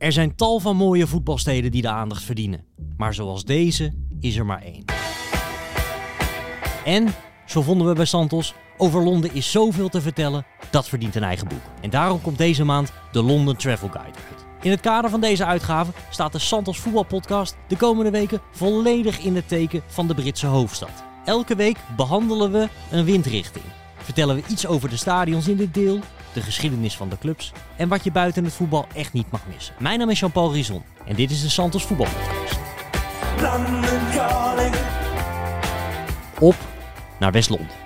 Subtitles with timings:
[0.00, 2.64] Er zijn tal van mooie voetbalsteden die de aandacht verdienen.
[2.96, 4.84] Maar zoals deze is er maar één.
[6.84, 7.08] En,
[7.46, 11.48] zo vonden we bij Santos, over Londen is zoveel te vertellen, dat verdient een eigen
[11.48, 11.60] boek.
[11.80, 14.44] En daarom komt deze maand de London Travel Guide uit.
[14.62, 19.36] In het kader van deze uitgave staat de Santos voetbalpodcast de komende weken volledig in
[19.36, 21.04] het teken van de Britse hoofdstad.
[21.24, 23.64] Elke week behandelen we een windrichting.
[23.96, 26.00] Vertellen we iets over de stadions in dit deel,
[26.32, 29.74] de geschiedenis van de clubs en wat je buiten het voetbal echt niet mag missen.
[29.78, 32.58] Mijn naam is Jean-Paul Rizon en dit is de Santos voetbalpodcast.
[36.38, 36.56] Op
[37.18, 37.79] naar West-Londen.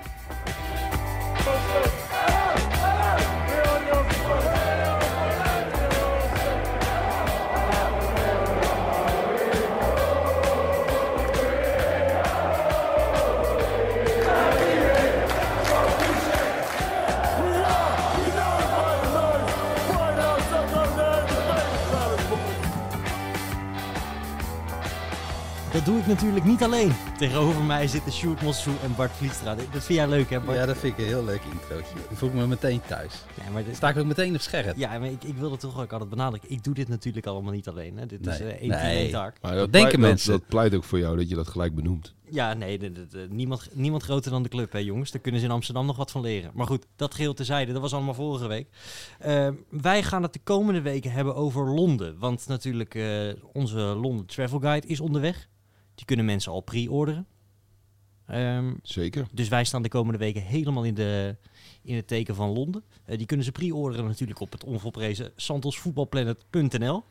[25.85, 26.91] Dat doe ik natuurlijk niet alleen.
[27.17, 29.55] Tegenover mij zitten Sjoerd Mossou en Bart Vlietstra.
[29.55, 30.57] Dat vind jij leuk hè Bart?
[30.57, 31.93] Ja, dat vind ik een heel leuk introotje.
[32.07, 33.13] Dan voel ik me meteen thuis.
[33.41, 34.77] Nee, maar dit- Sta ik ook meteen op scherp.
[34.77, 36.49] Ja, maar ik, ik wilde toch ook altijd benadrukken.
[36.51, 37.97] Ik doe dit natuurlijk allemaal niet alleen.
[37.97, 38.05] Hè.
[38.05, 39.11] Dit is eh, één Nee.
[39.11, 40.31] Maar dat denken pleit- mensen?
[40.31, 42.13] Dat, pleit ook voor jou dat je dat gelijk benoemt.
[42.29, 45.11] Ja, nee, de- de- de- niemand, niemand groter dan de club, hè, jongens.
[45.11, 46.51] Daar kunnen ze in Amsterdam nog wat van leren.
[46.53, 47.71] Maar goed, dat geheel terzijde.
[47.71, 48.67] Dat was allemaal vorige week.
[49.19, 52.19] Eh, wij gaan het de komende weken hebben over Londen.
[52.19, 55.47] Want natuurlijk, eh, onze Londen Travel Guide is onderweg.
[55.95, 57.27] Die kunnen mensen al pre-orderen.
[58.25, 59.27] Ehm, Zeker.
[59.31, 61.35] dus wij staan de komende weken helemaal in, de,
[61.81, 62.83] in het teken van Londen.
[63.05, 67.03] Eh, die kunnen ze pre-orderen natuurlijk op het onvolprezen santosvoetbalplanet.nl.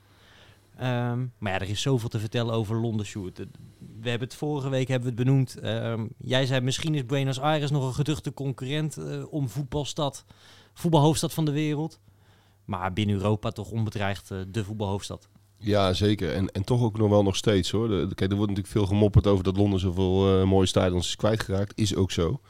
[0.76, 3.38] Ehm, maar ja, er is zoveel te vertellen over Londen, Sjoerd.
[4.00, 5.58] We hebben het vorige week hebben we het benoemd.
[5.58, 10.24] Ehm, jij zei misschien is Buenos Aires nog een geduchte concurrent eh, om voetbalstad,
[10.72, 12.00] voetbalhoofdstad van de wereld.
[12.64, 15.28] Maar binnen Europa toch onbedreigd eh, de voetbalhoofdstad.
[15.64, 16.32] Ja, zeker.
[16.32, 17.88] En, en toch ook nog wel nog steeds hoor.
[17.88, 21.78] Kijk, er wordt natuurlijk veel gemopperd over dat Londen zoveel eh, mooie stadions is kwijtgeraakt.
[21.78, 22.40] Is ook zo.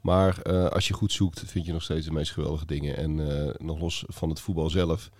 [0.00, 2.96] Maar eh, als je goed zoekt, vind je nog steeds de meest geweldige dingen.
[2.96, 5.10] En eh, nog los van het voetbal zelf.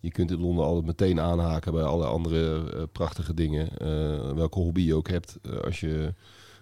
[0.00, 3.68] Je kunt in Londen altijd meteen aanhaken bij alle andere prachtige dingen.
[4.36, 5.38] Welke hobby je ook hebt.
[5.64, 6.14] Als je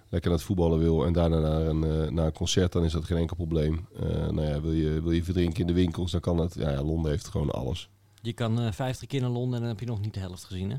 [0.09, 3.05] lekker naar het voetballen wil en daarna naar een, naar een concert, dan is dat
[3.05, 3.87] geen enkel probleem.
[4.31, 6.55] Nou ja, wil je, wil je verdrinken in de winkels, dan kan dat.
[6.55, 7.89] Ja, Londen heeft gewoon alles.
[8.25, 10.45] Je kan eh 50 keer naar Londen en dan heb je nog niet de helft
[10.45, 10.77] gezien, hè?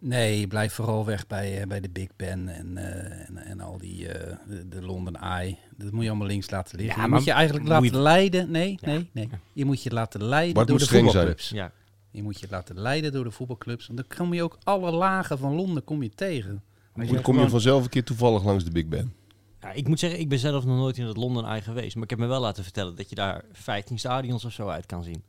[0.00, 3.78] Nee, blijf vooral weg bij, eh, bij de Big Ben en, eh, en, en al
[3.78, 5.58] die, eh, de, de London Eye.
[5.76, 6.96] Dat moet je allemaal links laten liggen.
[6.96, 8.50] Ja, je maar moet je eigenlijk moet je- laten leiden.
[8.50, 8.88] Nee, Ja.
[8.88, 9.28] nee, nee.
[9.52, 11.48] Je moet je laten leiden Bart door de voetbalclubs.
[11.48, 11.72] Ja.
[12.10, 13.86] Je moet je laten leiden door de voetbalclubs.
[13.86, 16.50] Want dan kom je ook alle lagen van Londen kom je tegen.
[16.94, 19.12] Dan jij kom je gewoon- vanzelf een keer toevallig langs de Big Ben.
[19.60, 21.94] Ja, ik moet zeggen, ik ben zelf nog nooit in het Londen Eye geweest.
[21.94, 24.86] Maar ik heb me wel laten vertellen dat je daar 15 stadions of zo uit
[24.86, 25.22] kan zien.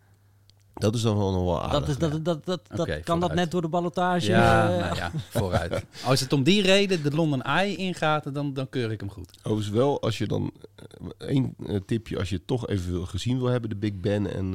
[0.80, 1.80] Dat is dan wel nog wel aardig.
[1.80, 4.32] Dat is, dat, dat, dat, dat, kan dat net door de ballotage?
[4.32, 5.86] Ja, eh, nou ja, vooruit.
[6.06, 9.38] Als het om die reden de London Eye ingaat, dan, dan keur ik hem goed.
[9.44, 10.52] Overigens wel, als je dan...
[10.76, 14.34] eh, één eh, tipje, als je toch even wil- gezien wil hebben, de Big Ben
[14.34, 14.54] en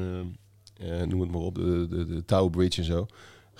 [0.78, 3.06] eh, eh, noem het maar op, de, de, de Tower Bridge en zo.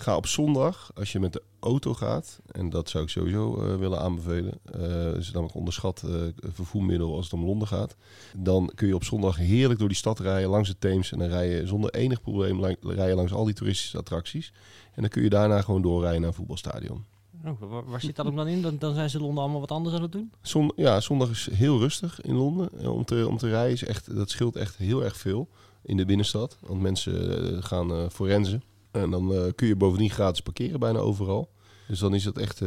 [0.03, 3.77] Ga op zondag, als je met de auto gaat, en dat zou ik sowieso eh,
[3.77, 4.53] willen aanbevelen.
[4.65, 6.15] eh is namelijk onderschat eh,
[6.53, 7.97] vervoermiddel als het om Londen gaat.
[8.37, 11.13] Dan kun je op zondag heerlijk door die stad rijden, langs de Theems.
[11.13, 12.77] En dan rij je zonder enig probleem lang,
[13.15, 14.53] langs al die toeristische attracties.
[14.95, 17.05] En dan kun je daarna gewoon doorrijden naar een voetbalstadion.
[17.45, 18.63] Oh, waar, waar zit dat ook dan in?
[18.63, 20.33] Dan, dan zijn ze Londen allemaal wat anders aan het doen?
[20.41, 22.91] Zon, ja, zondag is heel rustig in Londen.
[22.91, 25.49] Om te, om te rijden is echt, dat scheelt echt heel erg veel
[25.83, 26.59] in de binnenstad.
[26.61, 28.63] Want mensen gaan forensen.
[28.92, 31.50] En dan eh, kun je bovendien gratis parkeren bijna overal.
[31.88, 32.62] Dus dan is het echt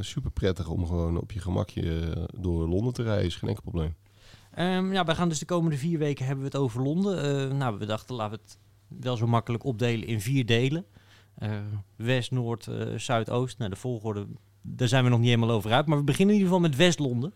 [0.00, 3.26] super prettig om gewoon op je gemakje eh, door Londen te rijden.
[3.26, 3.94] Is geen enkel probleem.
[4.54, 7.22] Ehm, ja, wij gaan dus de komende vier weken hebben we het over Londen.
[7.22, 8.58] Eh, nou, we dachten laten we het
[9.02, 10.84] wel zo makkelijk opdelen in vier delen.
[11.34, 11.50] Eh,
[11.96, 13.58] West, Noord, eh, Zuidoost.
[13.58, 14.26] Nou, de volgorde,
[14.62, 15.86] daar zijn we nog niet helemaal over uit.
[15.86, 17.32] Maar we beginnen in ieder geval met West-Londen.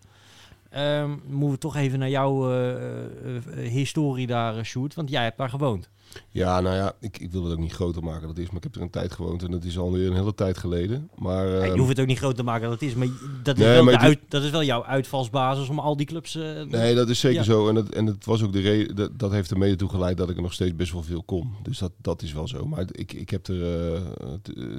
[0.74, 4.94] Ehm, moeten we toch even naar jouw eh, eh, eh, historie daar, uh, Sjoerd.
[4.94, 5.90] Want jij hebt daar gewoond.
[6.30, 8.46] Ja, nou ja, ik, ik wil het ook niet groter maken dat is.
[8.46, 11.10] Maar ik heb er een tijd gewoond en dat is alweer een hele tijd geleden.
[11.16, 12.94] Maar, Ja, je ehm, hoeft het ook niet groot te maken dat het is.
[12.94, 13.08] Maar
[13.42, 16.06] dat is, Nee, wel, maar de uit, dat is wel jouw uitvalsbasis om al die
[16.06, 16.34] clubs...
[16.34, 17.44] eh, Nee, dat is zeker Ja.
[17.44, 17.68] zo.
[17.68, 18.96] En dat, en dat was ook de reden.
[18.96, 21.22] Dat, dat heeft er mede toe geleid dat ik er nog steeds best wel veel
[21.22, 21.56] kom.
[21.62, 22.66] Dus dat, dat is wel zo.
[22.66, 24.02] Maar ik, ik heb er eh, eh,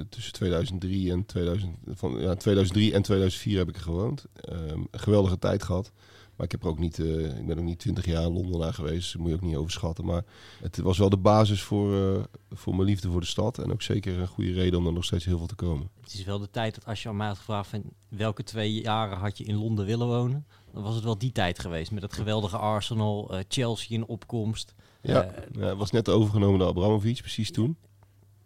[0.08, 4.24] tussen 2003 en 2000, van, ja, 2003 en 2004 heb ik er gewoond.
[4.34, 4.58] Ehm,
[4.90, 5.92] een geweldige tijd gehad.
[6.36, 8.74] Maar ik, heb er ook niet, eh, ik ben ook niet 20 jaar in Londenaar
[8.74, 9.12] geweest.
[9.12, 10.04] Dat moet je ook niet overschatten.
[10.04, 10.24] Maar
[10.60, 13.58] het was wel de basis voor, eh, voor mijn liefde voor de stad.
[13.58, 15.88] En ook zeker een goede reden om er nog steeds heel veel te komen.
[16.00, 18.80] Het is wel de tijd dat als je aan mij had gevraagd van welke twee
[18.80, 21.90] jaren had je in Londen willen wonen, dan was het wel die tijd geweest.
[21.90, 24.74] Met dat geweldige Arsenal, eh, Chelsea in opkomst.
[25.02, 25.34] Ja,
[25.76, 27.76] was net overgenomen door Abramovic, precies toen.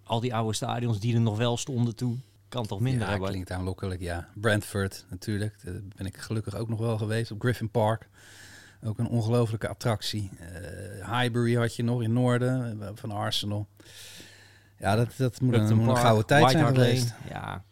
[0.05, 2.23] al die oude stadions die er nog wel stonden toen.
[2.51, 3.29] Kan toch minder ja, hebben?
[3.29, 4.29] klinkt aanlokkelijk, ja.
[4.35, 8.09] Brentford natuurlijk, daar ben ik gelukkig ook nog wel geweest op Griffin Park.
[8.83, 10.31] Ook een ongelofelijke attractie.
[10.39, 13.67] Eh Highbury had je nog in Noorden, eh, van Arsenal.
[14.79, 16.91] Ja, dat, dat moet, een, moet een gouden tijd White zijn Hart Lane.
[16.91, 17.15] geweest.
[17.29, 17.65] Ja,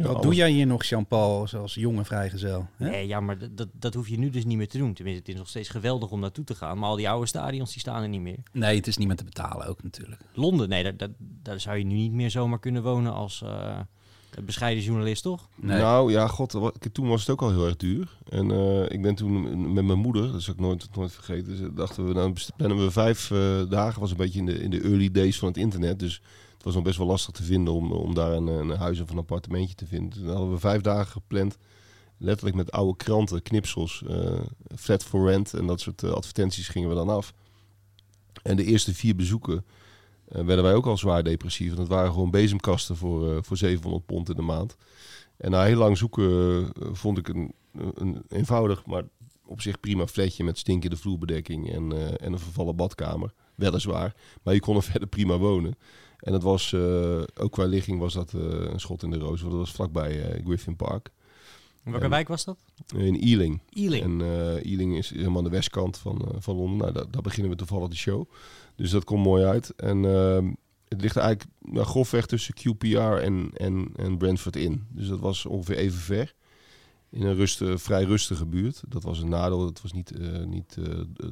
[0.00, 2.68] Ja, Wat alles- doe jij hier nog, Jean-Paul, als jonge vrijgezel?
[2.76, 2.88] hè?
[2.90, 4.92] nee, ja maar dat, dat, dat hoef je nu dus niet meer te doen.
[4.94, 6.78] Tenminste, het is nog steeds geweldig om naartoe te gaan.
[6.78, 8.38] Maar al die oude stadions die staan er niet meer.
[8.52, 10.20] Nee, het is niet meer te betalen ook natuurlijk.
[10.34, 13.78] Londen, nee, daar, daar, daar zou je nu niet meer zomaar kunnen wonen als eh,
[14.44, 15.48] bescheiden journalist, toch?
[15.56, 15.78] Nee.
[15.78, 18.16] Nou ja, god, wat- toen was het ook al heel erg duur.
[18.28, 21.68] En eh, ik ben toen met mijn moeder, dat zal ik nooit, nooit vergeten, dus
[21.74, 23.38] dachten we, dan plannen we vijf eh,
[23.68, 24.00] dagen.
[24.00, 26.22] was een beetje in de, in de early days van het internet, dus
[26.60, 29.10] het was nog best wel lastig te vinden om, om daar een, een huis of
[29.10, 30.18] een appartementje te vinden.
[30.18, 31.56] Toen hadden we vijf dagen gepland,
[32.16, 34.40] letterlijk met oude kranten, knipsels, eh
[34.76, 37.32] flat for rent en dat soort eh, advertenties gingen we dan af.
[38.42, 39.64] En de eerste vier bezoeken
[40.28, 41.68] eh, werden wij ook al zwaar depressief.
[41.68, 44.76] Want het waren gewoon bezemkasten voor, eh, voor 700 pond in de maand.
[45.36, 47.52] En na heel lang zoeken vond ik een,
[47.94, 49.04] een eenvoudig, maar
[49.46, 53.32] op zich prima flatje met stinkende vloerbedekking en, en een vervallen badkamer.
[53.54, 55.74] Weliswaar, maar je kon er verder prima wonen.
[56.20, 59.40] En dat was, eh, ook qua ligging was dat eh, een schot in de roos.
[59.40, 61.10] Want dat was vlakbij eh, Griffin Park
[61.84, 62.58] In welke En- wijk was dat?
[62.96, 63.60] in Ealing.
[63.70, 64.02] Ealing.
[64.02, 64.20] En
[64.62, 66.78] Ealing is helemaal aan de westkant van, van Londen.
[66.78, 68.24] Nou, daar, daar beginnen we toevallig de show.
[68.76, 69.74] Dus dat komt mooi uit.
[69.76, 70.52] En ehm,
[70.88, 74.86] het ligt eigenlijk nou, grofweg tussen QPR en, en, en Brentford in.
[74.88, 76.34] Dus dat was ongeveer even ver.
[77.10, 78.82] In een ruste, vrij rustige buurt.
[78.88, 79.66] Dat was een nadeel.
[79.66, 80.12] Het was niet,
[80.46, 80.76] niet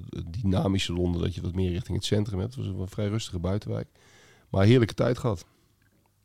[0.09, 2.55] het dynamische Londen dat je wat meer richting het centrum hebt.
[2.55, 3.89] Het was een vrij rustige buitenwijk.
[4.51, 5.45] Maar heerlijke tijd gehad.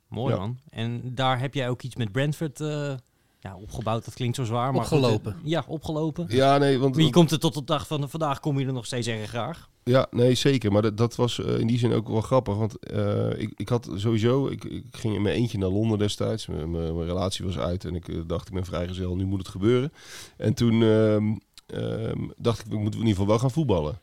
[0.08, 0.40] Mooi Ja.
[0.40, 0.58] man.
[0.70, 2.94] En daar heb jij ook iets met Brentford eh,
[3.40, 4.06] ja, opgebouwd.
[4.06, 4.74] Dat klinkt zo zwaar.
[4.74, 5.32] Maar goed, Opgelopen.
[5.34, 6.26] eh, ja, opgelopen.
[6.30, 6.96] Ja, nee, want...
[6.96, 9.70] Je komt er tot de dag van vandaag kom je er nog steeds erg graag.
[9.84, 10.72] Ja, nee, zeker.
[10.72, 12.56] Maar dat, dat was eh, in die zin ook wel grappig.
[12.56, 14.48] Want eh, ik, ik had sowieso...
[14.48, 16.48] Ik, ik ging in mijn eentje naar Londen destijds.
[16.48, 19.40] Mijn- Mijn mijn relatie was uit en ik eh, dacht, ik ben vrijgezel, nu moet
[19.40, 19.94] het gebeuren.
[20.38, 21.36] En toen ehm,
[21.66, 24.00] ehm, dacht ik, we moeten in ieder geval wel gaan voetballen.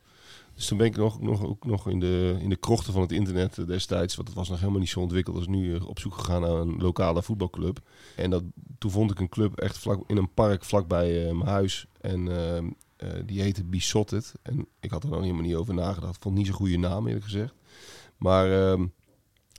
[0.61, 3.11] Dus toen ben ik nog, nog, ook nog in de, in de krochten van het
[3.11, 4.15] internet eh, destijds...
[4.15, 5.75] want het was nog helemaal niet zo ontwikkeld als nu...
[5.75, 7.79] eh, op zoek gegaan naar een lokale voetbalclub.
[8.15, 8.43] En dat,
[8.77, 11.85] toen vond ik een club echt vlak, in een park vlakbij eh, mijn huis.
[12.01, 14.33] En ehm, eh, die heette Besotted.
[14.41, 16.17] En ik had er nog helemaal niet over nagedacht.
[16.21, 17.53] Vond niet zo'n goede naam eerlijk gezegd.
[18.17, 18.87] Maar ehm,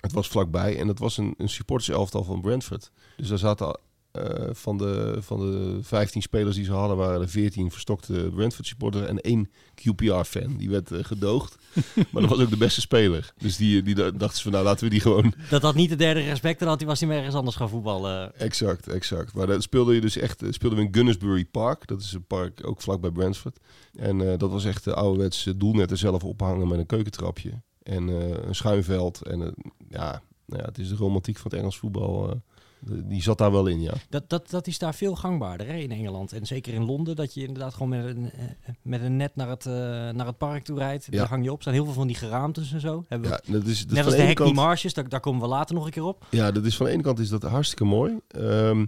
[0.00, 0.78] het was vlakbij.
[0.78, 2.90] En het was een, een supporterselftal van Brentford.
[3.16, 3.78] Dus daar zaten
[4.12, 6.96] eh, van, de, van de 15 spelers die ze hadden...
[6.96, 10.56] waren er 14 verstokte Brentford supporters en één QPR-fan.
[10.56, 11.58] Die werd eh, gedoogd.
[12.10, 13.32] maar dat was ook de beste speler.
[13.38, 15.96] Dus die, die dachten ze van nou laten we die gewoon Dat had niet de
[15.96, 16.58] derde respect.
[16.58, 18.38] Dan had hij was hij maar ergens anders gaan voetballen.
[18.38, 19.34] Exact, exact.
[19.34, 21.86] Maar dat speelde je dus echt, eh, speelden we in Gunnersbury Park.
[21.86, 23.58] Dat is een park ook vlakbij Brentford.
[23.94, 27.62] En dat was echt de ouderwetse doelnetten zelf ophangen met een keukentrapje.
[27.82, 28.08] En
[28.48, 29.22] een schuimveld.
[29.22, 29.54] En
[29.88, 32.42] ja, nou ja, het is de romantiek van het Engels voetbal.
[32.84, 33.92] Die zat daar wel in, ja.
[34.08, 36.32] Dat, dat, dat is daar veel gangbaarder hè, in Engeland.
[36.32, 37.16] En zeker in Londen.
[37.16, 38.44] Dat je inderdaad gewoon met een, eh,
[38.82, 39.72] met een net naar het, eh,
[40.10, 41.06] naar het park toe rijdt.
[41.10, 41.18] Ja.
[41.18, 41.56] Daar hang je op.
[41.56, 43.04] Er zijn heel veel van die geraamtes en zo.
[43.08, 45.46] Hebben ja dat is, dat Net als de Hackney kant- Marshes, daar, daar komen we
[45.46, 46.26] later nog een keer op.
[46.30, 48.18] Ja, dat is van de ene kant is dat hartstikke mooi.
[48.28, 48.86] Ehm,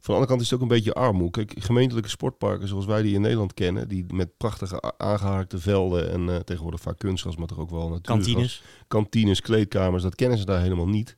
[0.00, 1.30] van de andere kant is het ook een beetje armoe.
[1.30, 6.28] Kijk, gemeentelijke sportparken zoals wij die in Nederland kennen, die met prachtige aangehaakte velden en
[6.28, 8.24] eh, tegenwoordig vaak kunstgras, maar toch ook wel natuurgras.
[8.24, 8.62] Kantines.
[8.88, 11.16] Kantines, kleedkamers, dat kennen ze daar helemaal niet.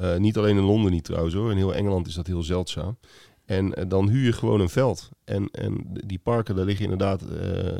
[0.00, 1.50] Eh, niet alleen in Londen niet trouwens hoor.
[1.50, 2.98] In heel Engeland is dat heel zeldzaam.
[3.44, 5.08] En eh, dan huur je gewoon een veld.
[5.24, 7.78] En, en die parken, daar liggen inderdaad eh,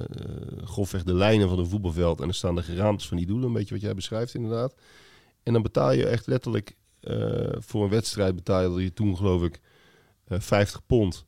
[0.65, 2.21] grofweg de lijnen van een voetbalveld.
[2.21, 4.75] En er staan de geraamtes van die doelen, een beetje wat jij beschrijft inderdaad.
[5.43, 6.79] En dan betaal je echt letterlijk
[7.59, 9.61] voor een wedstrijd betaalde je toen geloof ik
[10.25, 11.27] eh 50 pond.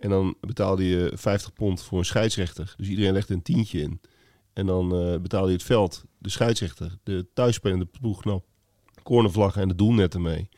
[0.00, 2.74] En dan betaalde je 50 pond voor een scheidsrechter.
[2.76, 4.00] Dus iedereen legde een tientje in.
[4.52, 8.24] En dan eh, betaalde je het veld, de scheidsrechter, de thuisspelende ploeg,
[9.12, 10.48] cornervlaggen en de doelnetten mee.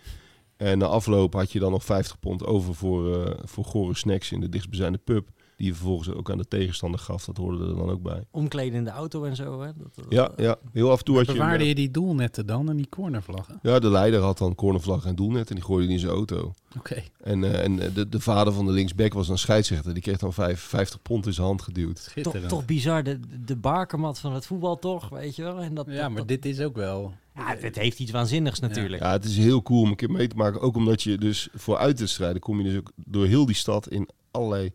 [0.56, 4.32] En na afloop had je dan nog 50 pond over voor, eh, voor gore snacks
[4.32, 5.28] in de dichtstbijzijnde pub.
[5.56, 7.24] Die je vervolgens ook aan de tegenstander gaf.
[7.24, 8.24] Dat hoorde er dan ook bij.
[8.30, 9.60] Omkleden in de auto en zo.
[9.60, 9.66] Hè?
[9.76, 10.56] Dat, dat- Ja, ja.
[10.72, 11.32] heel af en toe had je...
[11.32, 13.58] Bewaarde je die doelnetten dan en die cornervlaggen?
[13.62, 16.52] Ja, de leider had dan cornervlag en doelnet en die gooide die in zijn auto.
[16.78, 19.92] Oké, En, eh, en de, de vader van de linksback was een scheidsrechter.
[19.94, 21.94] Die kreeg dan vijf, 50 pond in zijn hand geduwd.
[21.94, 22.48] toch, schitterend.
[22.48, 25.58] toch bizar, de, de bakermat van het voetbal toch, weet je wel.
[25.60, 27.12] En dat, ja, dat- maar dat- dit is ook wel...
[27.40, 29.02] ja, het heeft iets waanzinnigs natuurlijk.
[29.02, 30.60] Ja, het is heel cool om een keer mee te maken.
[30.60, 34.08] Ook omdat je dus voor uitwedstrijden kom je dus ook door heel die stad in
[34.30, 34.72] allerlei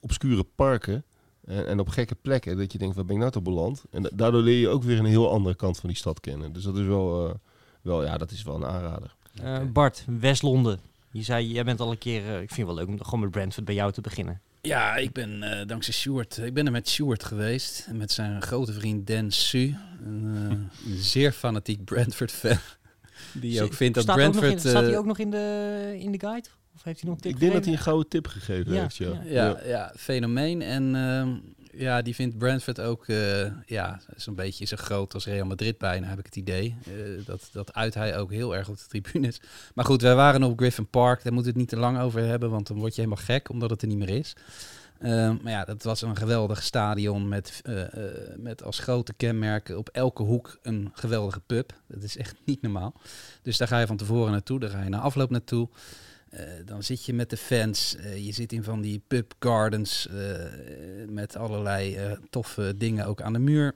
[0.00, 1.04] obscure parken.
[1.46, 2.56] En, en op gekke plekken.
[2.56, 3.84] Dat je denkt, waar ben ik nou toch beland?
[3.90, 6.52] En da- daardoor leer je ook weer een heel andere kant van die stad kennen.
[6.52, 7.34] Dus dat is wel, eh,
[7.82, 9.14] wel ja, dat is wel een aanrader.
[9.42, 10.80] Eh, Bart, West-Londen.
[11.10, 13.20] Je zei, jij bent al een keer, eh, ik vind het wel leuk om gewoon
[13.20, 14.40] met Brentford bij jou te beginnen.
[14.62, 17.86] Ja, ik ben eh, dankzij Stuart, ik ben er met Stuart geweest.
[17.92, 19.74] Met zijn grote vriend Dan Su.
[20.04, 22.58] Een, eh, een zeer fanatiek Brentford fan.
[23.32, 24.64] Die ook vindt dat staat ook nog Brentford...
[24.64, 26.48] in, staat hij eh, ook nog in de, in de guide?
[26.74, 28.82] Of heeft hij nog een tip Ik denk dat hij een gouden tip gegeven Ja,
[28.82, 29.08] heeft, ja.
[29.08, 29.20] ja.
[29.24, 29.92] Ja, ja.
[29.96, 30.62] fenomeen.
[30.62, 31.36] En ehm,
[31.72, 36.06] ja, die vindt Brentford ook eh, ja, zo'n beetje zo groot als Real Madrid bijna,
[36.06, 36.76] heb ik het idee.
[36.84, 36.92] Eh,
[37.26, 39.40] dat, dat uit hij ook heel erg op de tribunes.
[39.74, 41.22] Maar goed, wij waren op Griffin Park.
[41.22, 43.48] Daar moeten we het niet te lang over hebben, want dan word je helemaal gek,
[43.48, 44.36] omdat het er niet meer is.
[45.00, 47.82] Ehm, maar ja, dat was een geweldig stadion met, eh,
[48.36, 51.72] met als grote kenmerken op elke hoek een geweldige pub.
[51.86, 52.94] Dat is echt niet normaal.
[53.42, 55.68] Dus daar ga je van tevoren naartoe, daar ga je na afloop naartoe.
[56.30, 57.96] Eh, dan zit je met de fans.
[57.96, 60.14] eh, je zit in van die pub gardens eh,
[61.08, 61.98] met allerlei
[62.30, 63.74] toffe dingen ook aan de muur.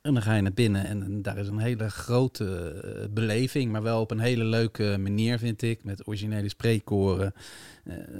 [0.00, 4.00] En dan ga je naar binnen en, daar is een hele grote beleving, maar wel
[4.00, 5.84] op een hele leuke manier vind ik.
[5.84, 7.32] Met originele spreekkoren.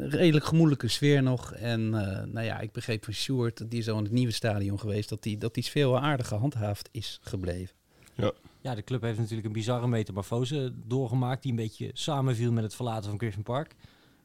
[0.09, 1.55] Redelijk gemoedelijke sfeer nog.
[1.55, 1.91] En
[2.31, 5.23] nou ja, ik begreep van Sjoerd, die is zo in het nieuwe stadion geweest, dat
[5.23, 7.75] die, dat die sfeer wel aardig gehandhaafd is gebleven.
[8.15, 8.33] Ja,
[8.63, 11.43] de club heeft natuurlijk een bizarre metamorfose doorgemaakt...
[11.43, 13.75] die een beetje samenviel met het verlaten van Griffin Park.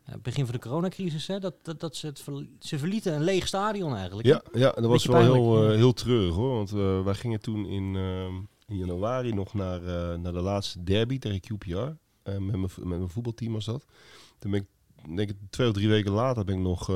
[0.04, 2.24] Eh, begin van de coronacrisis, hè, dat, dat, dat ze, het
[2.60, 4.28] ze verlieten een leeg stadion eigenlijk.
[4.28, 5.78] Ja, ja dat was wel heel, pijnlijk, ja.
[5.78, 6.56] heel treurig hoor.
[6.56, 8.34] Want eh, wij gingen toen in, ehm,
[8.68, 9.82] in januari nog naar,
[10.20, 11.92] naar de laatste derby tegen QPR.
[12.40, 13.86] Met, mijn, voetbalteam was dat.
[14.40, 16.88] Toen ben ik, denk ik, twee of drie weken later ben ik nog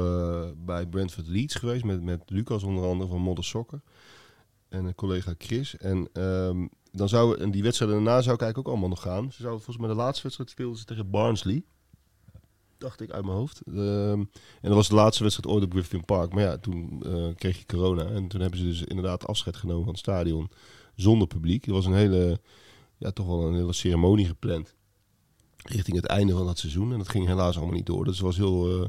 [0.58, 1.84] bij Brentford Leeds geweest.
[1.84, 3.82] Met, met Lucas onder andere van Modder Soccer.
[4.70, 5.78] En een collega Chris.
[5.78, 9.32] En, ehm, dan zou, en die wedstrijd daarna zou ik eigenlijk ook allemaal nog gaan.
[9.32, 11.64] Ze zouden volgens mij de laatste wedstrijd speelden ze tegen Barnsley.
[12.78, 13.62] Dacht ik uit mijn hoofd.
[13.68, 14.28] Ehm, en
[14.62, 16.34] dat was de laatste wedstrijd ooit op Griffin Park.
[16.34, 18.06] Maar ja, toen eh, kreeg je corona.
[18.06, 20.50] En toen hebben ze dus inderdaad afscheid genomen van het stadion
[20.96, 21.66] zonder publiek.
[21.68, 22.40] Er was een hele,
[22.98, 24.76] ja, toch wel een hele ceremonie gepland.
[25.58, 26.92] Richting het einde van dat seizoen.
[26.92, 28.06] En dat ging helaas allemaal niet door.
[28.06, 28.88] Dus was heel, eh,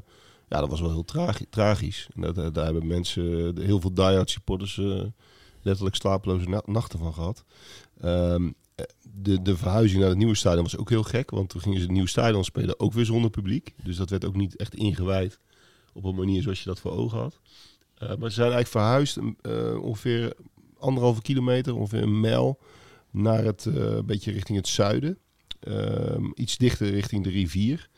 [0.49, 2.09] ja, dat was wel heel tragi- tragisch.
[2.15, 5.03] En dat, eh, daar hebben mensen, heel veel diehard supporters, eh,
[5.69, 7.45] letterlijk slapeloze na- nachten van gehad.
[8.01, 11.31] Ehm, eh, de, de verhuizing naar het nieuwe stadion was ook heel gek.
[11.31, 13.75] Want toen gingen ze het nieuwe stadion spelen, ook weer zonder publiek.
[13.83, 15.39] Dus dat werd ook niet echt ingewijd
[15.93, 17.41] op een manier zoals je dat voor ogen had.
[17.95, 20.35] Eh, maar ze zijn eigenlijk verhuisd eh, ongeveer
[20.79, 22.59] anderhalve kilometer, ongeveer een mijl,
[23.11, 23.67] naar het,
[24.07, 25.19] beetje richting het zuiden.
[25.61, 27.89] Ehm, iets dichter richting de rivier.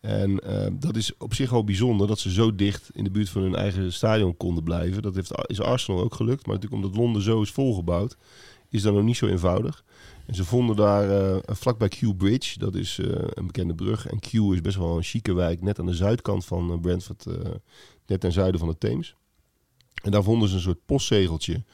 [0.00, 3.28] En ehm, dat is op zich al bijzonder dat ze zo dicht in de buurt
[3.28, 5.02] van hun eigen stadion konden blijven.
[5.02, 6.46] Dat heeft, is Arsenal ook gelukt.
[6.46, 8.16] Maar natuurlijk omdat Londen zo is volgebouwd,
[8.68, 9.84] is dat nog niet zo eenvoudig.
[10.26, 14.06] En ze vonden daar eh, vlakbij Kew Bridge, dat is eh, een bekende brug.
[14.06, 17.26] En Kew is best wel een chique wijk, net aan de zuidkant van eh, Brentford,
[18.06, 19.14] net ten zuiden van de Theems.
[20.02, 21.64] En daar vonden ze een soort postzegeltje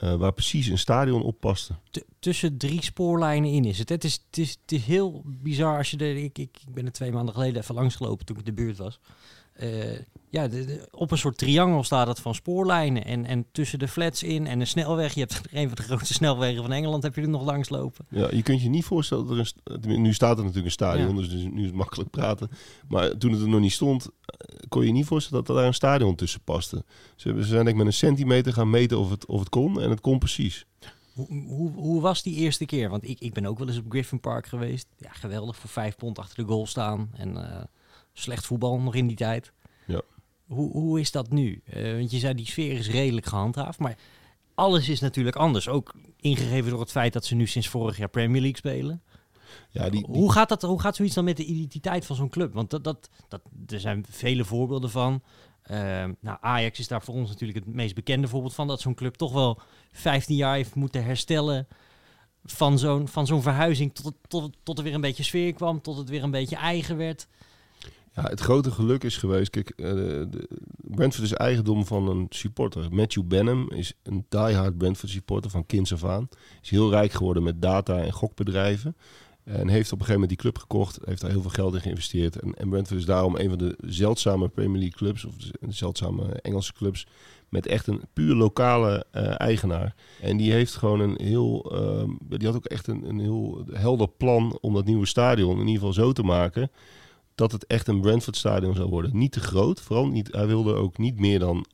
[0.00, 1.74] eh, waar precies een stadion op paste.
[2.18, 3.88] Tussen drie spoorlijnen in is het.
[3.88, 6.16] Het is, het is, het heel bizar als je er...
[6.16, 9.00] Ik, ik, ben er twee maanden geleden even langsgelopen toen ik de buurt was.
[9.60, 9.98] Eh,
[10.30, 13.04] ja, de- de- op een soort triangel staat het van spoorlijnen.
[13.04, 15.14] En, en tussen de flats in en een snelweg.
[15.14, 18.06] Je hebt een van de grootste snelwegen van Engeland heb je er nog langs lopen.
[18.08, 19.80] Ja, je kunt je niet voorstellen dat er een...
[19.80, 21.22] tenminste, Nu staat er natuurlijk een stadion, Ja.
[21.28, 22.50] dus nu is het makkelijk praten.
[22.88, 25.66] Maar toen het er nog niet stond, eh, kon je niet voorstellen dat er daar
[25.68, 26.84] een stadion tussen paste.
[27.16, 29.48] Ze, hebben- ze zijn denk ik met een centimeter gaan meten of het, of het
[29.48, 30.66] kon en het kon precies.
[31.14, 32.88] Hoe, hoe, hoe was die eerste keer?
[32.90, 34.86] Want ik, ik ben ook wel eens op Griffin Park geweest.
[34.98, 35.56] Ja, geweldig.
[35.56, 37.10] Voor vijf pond achter de goal staan.
[37.16, 37.62] En eh,
[38.12, 39.52] slecht voetbal nog in die tijd.
[39.86, 40.00] Ja.
[40.46, 41.62] Hoe, hoe is dat nu?
[41.64, 43.78] Eh, want je zei die sfeer is redelijk gehandhaafd.
[43.78, 43.98] Maar
[44.54, 45.68] alles is natuurlijk anders.
[45.68, 49.02] Ook ingegeven door het feit dat ze nu sinds vorig jaar Premier League spelen.
[49.70, 52.28] Ja, die, die- Hoe, gaat dat, hoe gaat zoiets dan met de identiteit van zo'n
[52.28, 52.52] club?
[52.54, 55.22] Want dat, dat, dat, er zijn vele voorbeelden van.
[55.62, 58.66] Ehm, nou, Ajax is daar voor ons natuurlijk het meest bekende voorbeeld van.
[58.66, 59.60] Dat zo'n club toch wel
[59.92, 61.68] 15 jaar heeft moeten herstellen
[62.44, 63.94] van zo'n, van zo'n verhuizing.
[63.94, 65.80] Tot, het, tot, tot er weer een beetje sfeer kwam.
[65.80, 67.26] Tot het weer een beetje eigen werd.
[68.14, 69.50] Ja, het grote geluk is geweest.
[69.50, 70.22] Kijk, eh,
[70.76, 72.94] Brentford is eigendom van een supporter.
[72.94, 76.28] Matthew Benham is een diehard Brentford supporter van kinds af aan.
[76.62, 78.96] Is heel rijk geworden met data en gokbedrijven.
[79.44, 80.98] En heeft op een gegeven moment die club gekocht.
[81.04, 82.40] Heeft daar heel veel geld in geïnvesteerd.
[82.40, 85.24] En, en Brentford is daarom een van de zeldzame Premier League clubs.
[85.24, 87.06] Of de zeldzame Engelse clubs.
[87.48, 89.94] Met echt een puur lokale eh, eigenaar.
[90.20, 91.72] En die heeft gewoon een heel.
[91.72, 95.66] ehm, die had ook echt een, een heel helder plan om dat nieuwe stadion in
[95.66, 96.70] ieder geval zo te maken
[97.40, 99.16] dat het echt een Brentford stadion zou worden.
[99.16, 100.32] Niet te groot, vooral niet.
[100.32, 101.66] Hij wilde ook niet meer dan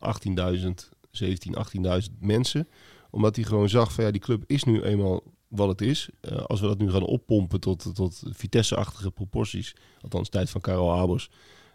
[0.59, 0.71] 18.000,
[1.11, 2.69] 17, 18.000 mensen,
[3.11, 6.09] omdat hij gewoon zag van ja, die club is nu eenmaal wat het is.
[6.21, 10.93] Eh, als we dat nu gaan oppompen tot, tot Vitesse-achtige proporties, althans tijd van Karel
[10.93, 11.31] Abers,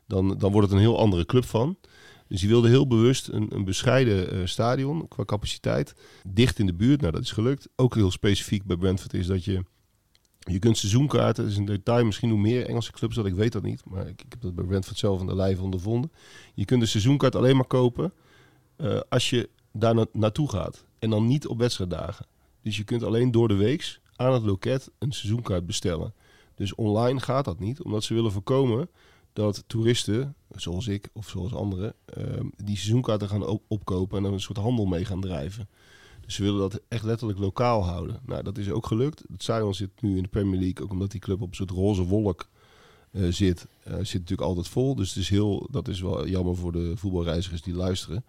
[0.07, 1.77] dan, dan wordt het een heel andere club van.
[2.27, 5.95] Dus hij wilde heel bewust een, een bescheiden eh, stadion qua capaciteit.
[6.27, 7.69] Dicht in de buurt, nou dat is gelukt.
[7.75, 9.63] Ook heel specifiek bij Brentford is dat je
[10.49, 13.51] je kunt seizoenkaarten, dat is een detail, misschien hoe meer Engelse clubs dat, ik weet
[13.51, 13.81] dat niet.
[13.85, 16.11] Maar ik, ik heb dat bij Brentford zelf aan de lijve ondervonden.
[16.53, 18.13] Je kunt de seizoenkaart alleen maar kopen
[18.75, 20.85] eh, als je daar na- naartoe gaat.
[20.99, 22.25] En dan niet op wedstrijddagen.
[22.61, 26.13] Dus je kunt alleen door de weeks aan het loket een seizoenkaart bestellen.
[26.55, 28.89] Dus online gaat dat niet, omdat ze willen voorkomen
[29.33, 34.31] dat toeristen, zoals ik of zoals anderen, ehm, die seizoenkaarten gaan op- opkopen en er
[34.33, 35.69] een soort handel mee gaan drijven.
[36.31, 38.19] Ze willen dat echt letterlijk lokaal houden.
[38.25, 39.23] Nou, dat is ook gelukt.
[39.31, 41.71] Het stadion zit nu in de Premier League, ook omdat die club op een soort
[41.71, 42.47] roze wolk
[43.11, 44.95] eh, zit, eh, zit natuurlijk altijd vol.
[44.95, 48.25] Dus het is heel, dat is wel jammer voor de voetbalreizigers die luisteren.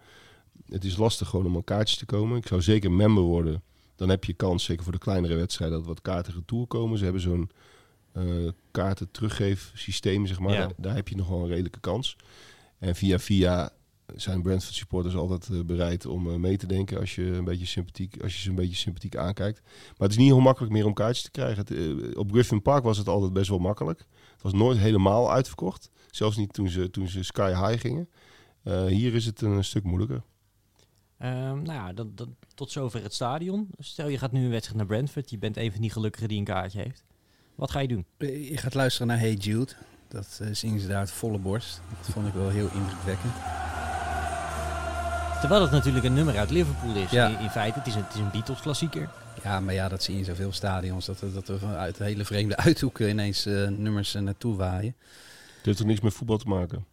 [0.65, 2.37] Het is lastig gewoon om aan kaartjes te komen.
[2.37, 3.61] Ik zou zeker member worden.
[3.95, 6.97] Dan heb je kans, zeker voor de kleinere wedstrijden, dat wat kaarten retour komen.
[6.97, 7.49] Ze hebben zo'n
[8.11, 10.53] eh kaarten teruggeefsysteem, zeg maar.
[10.53, 10.59] Ja.
[10.59, 12.15] Daar, daar heb je nog wel een redelijke kans.
[12.79, 13.71] En via via
[14.15, 17.65] zijn Brentford supporters altijd eh, bereid om eh, mee te denken als je een beetje
[17.65, 19.61] sympathiek, als je ze een beetje sympathiek aankijkt.
[19.63, 21.57] Maar het is niet heel makkelijk meer om kaartjes te krijgen.
[21.57, 23.99] Het, eh, op Griffin Park was het altijd best wel makkelijk.
[24.31, 25.89] Het was nooit helemaal uitverkocht.
[26.11, 28.09] Zelfs niet toen ze, toen ze sky high gingen.
[28.63, 30.23] Eh, hier is het een stuk moeilijker.
[31.17, 33.69] Ehm, nou ja, dan, dan, tot zover het stadion.
[33.77, 35.29] Stel je gaat nu een wedstrijd naar Brentford.
[35.29, 37.03] Je bent een van die gelukkigen die een kaartje heeft.
[37.55, 38.05] Wat ga je doen?
[38.17, 39.73] Je gaat luisteren naar Hey Jude.
[40.07, 41.81] Dat zingen ze daar uit volle borst.
[41.97, 43.33] Dat vond ik wel heel indrukwekkend.
[45.43, 47.11] Terwijl het natuurlijk een nummer uit Liverpool is.
[47.11, 47.27] Ja.
[47.27, 49.09] In, in feite, het is een, het is een Beatles klassieker.
[49.43, 51.05] Ja, maar ja, dat zie je in zoveel stadions.
[51.05, 54.95] Dat, er- dat er vanuit hele vreemde uithoeken ineens eh, nummers eh, naartoe waaien.
[55.57, 56.85] Het heeft er niks met voetbal te maken.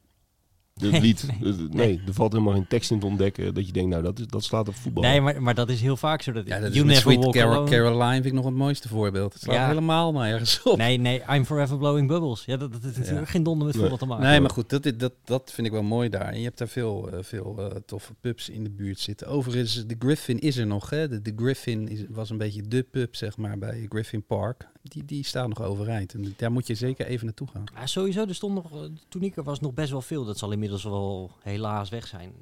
[0.81, 1.53] Het Nee, lied, nee.
[1.53, 4.19] het- nee, er valt helemaal geen tekst in te ontdekken dat je denkt, nou, dat,
[4.19, 5.03] is, dat slaat op voetbal.
[5.03, 6.33] Nee, maar, maar dat is heel vaak zo.
[6.33, 7.65] Dat, Ja, dat is you never Sweet Carol-.
[7.65, 9.33] Caroline vind ik nog het mooiste voorbeeld.
[9.33, 9.67] Het slaat Ja.
[9.67, 10.77] helemaal nergens op.
[10.77, 12.45] Nee, nee, I'm forever blowing bubbles.
[12.45, 13.83] Ja, dat, dat heeft natuurlijk geen donder met Nee.
[13.89, 14.27] voetbal te maken.
[14.31, 16.29] Nee, maar goed, dat, dat, dat vind ik wel mooi daar.
[16.33, 19.27] En je hebt daar veel, eh, veel eh, toffe pubs in de buurt zitten.
[19.27, 20.91] Overigens, de Griffin is er nog.
[20.91, 21.09] Hè?
[21.09, 24.69] De, de Griffin is, was een beetje de pub, zeg maar, bij Griffin Park.
[24.83, 26.15] Die, die staat nog overeind.
[26.15, 27.65] En daar moet je zeker even naartoe gaan.
[27.75, 30.25] Ja, sowieso, er stond nog, eh, toen ik er was, nog best wel veel.
[30.25, 32.33] Dat zal inmiddels wel helaas weg zijn.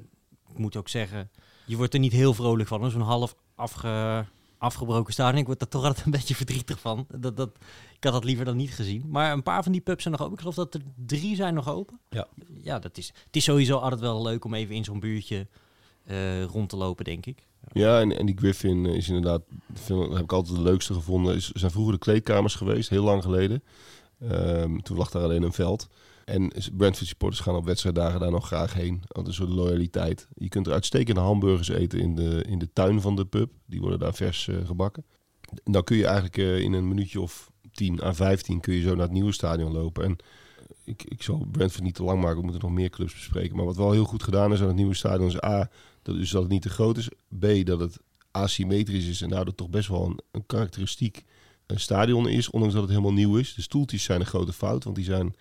[0.48, 1.30] Ik moet ook zeggen,
[1.66, 2.90] je wordt er niet heel vrolijk van.
[2.90, 4.24] Zo'n half afge,
[4.58, 5.40] afgebroken stadion.
[5.40, 7.06] Ik word er toch altijd een beetje verdrietig van.
[7.16, 7.50] Dat, dat,
[7.96, 9.04] ik had dat liever dan niet gezien.
[9.08, 10.34] Maar een paar van die pubs zijn nog open.
[10.34, 12.00] Ik geloof dat er drie zijn nog open.
[12.08, 12.26] Ja.
[12.62, 15.46] Ja, dat is, het is sowieso altijd wel leuk om even in zo'n buurtje
[16.04, 17.46] eh, rond te lopen, denk ik.
[17.72, 21.34] Ja, en, die Griffin is inderdaad, vind, heb ik altijd de leukste gevonden.
[21.34, 23.62] Is, zijn vroeger de kleedkamers geweest, heel lang geleden.
[24.20, 25.88] Ehm, toen lag daar alleen een veld.
[26.24, 29.02] En Brentford supporters gaan op wedstrijddagen daar nog graag heen.
[29.06, 30.28] Want een soort loyaliteit.
[30.34, 33.50] Je kunt er uitstekende hamburgers eten in de, in de tuin van de pub.
[33.66, 35.04] Die worden daar vers eh, gebakken.
[35.64, 38.80] En dan kun je eigenlijk eh, in een minuutje of 10 à 15 kun je
[38.80, 40.04] zo naar het nieuwe stadion lopen.
[40.04, 40.16] En
[40.84, 43.56] ik, ik zal Brentford niet te lang maken, we moeten nog meer clubs bespreken.
[43.56, 45.70] Maar wat wel heel goed gedaan is aan het nieuwe stadion is A,
[46.08, 47.08] dat, dus dat het niet te groot is.
[47.38, 47.98] B, dat het
[48.30, 51.24] asymmetrisch is en daardoor toch best wel een, een karakteristiek
[51.66, 52.50] eh, stadion is.
[52.50, 53.54] Ondanks dat het helemaal nieuw is.
[53.54, 55.34] De stoeltjes zijn een grote fout, want die zijn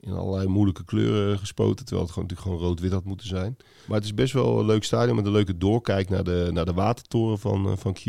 [0.00, 1.84] in allerlei moeilijke kleuren gespoten.
[1.84, 3.56] Terwijl het gewoon, natuurlijk gewoon rood-wit had moeten zijn.
[3.86, 6.64] Maar het is best wel een leuk stadion met een leuke doorkijk naar de, naar
[6.64, 8.04] de watertoren van, eh, van Q.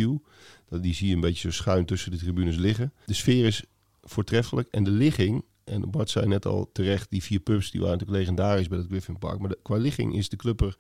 [0.70, 2.94] Dat, die zie je een beetje zo schuin tussen de tribunes liggen.
[3.06, 3.64] De sfeer is
[4.02, 4.68] voortreffelijk.
[4.72, 8.20] En de ligging, en Bart zei net al terecht, die vier pubs die waren natuurlijk
[8.22, 9.40] legendarisch bij het Griffin Park.
[9.40, 10.78] Maar de- qua ligging is de club er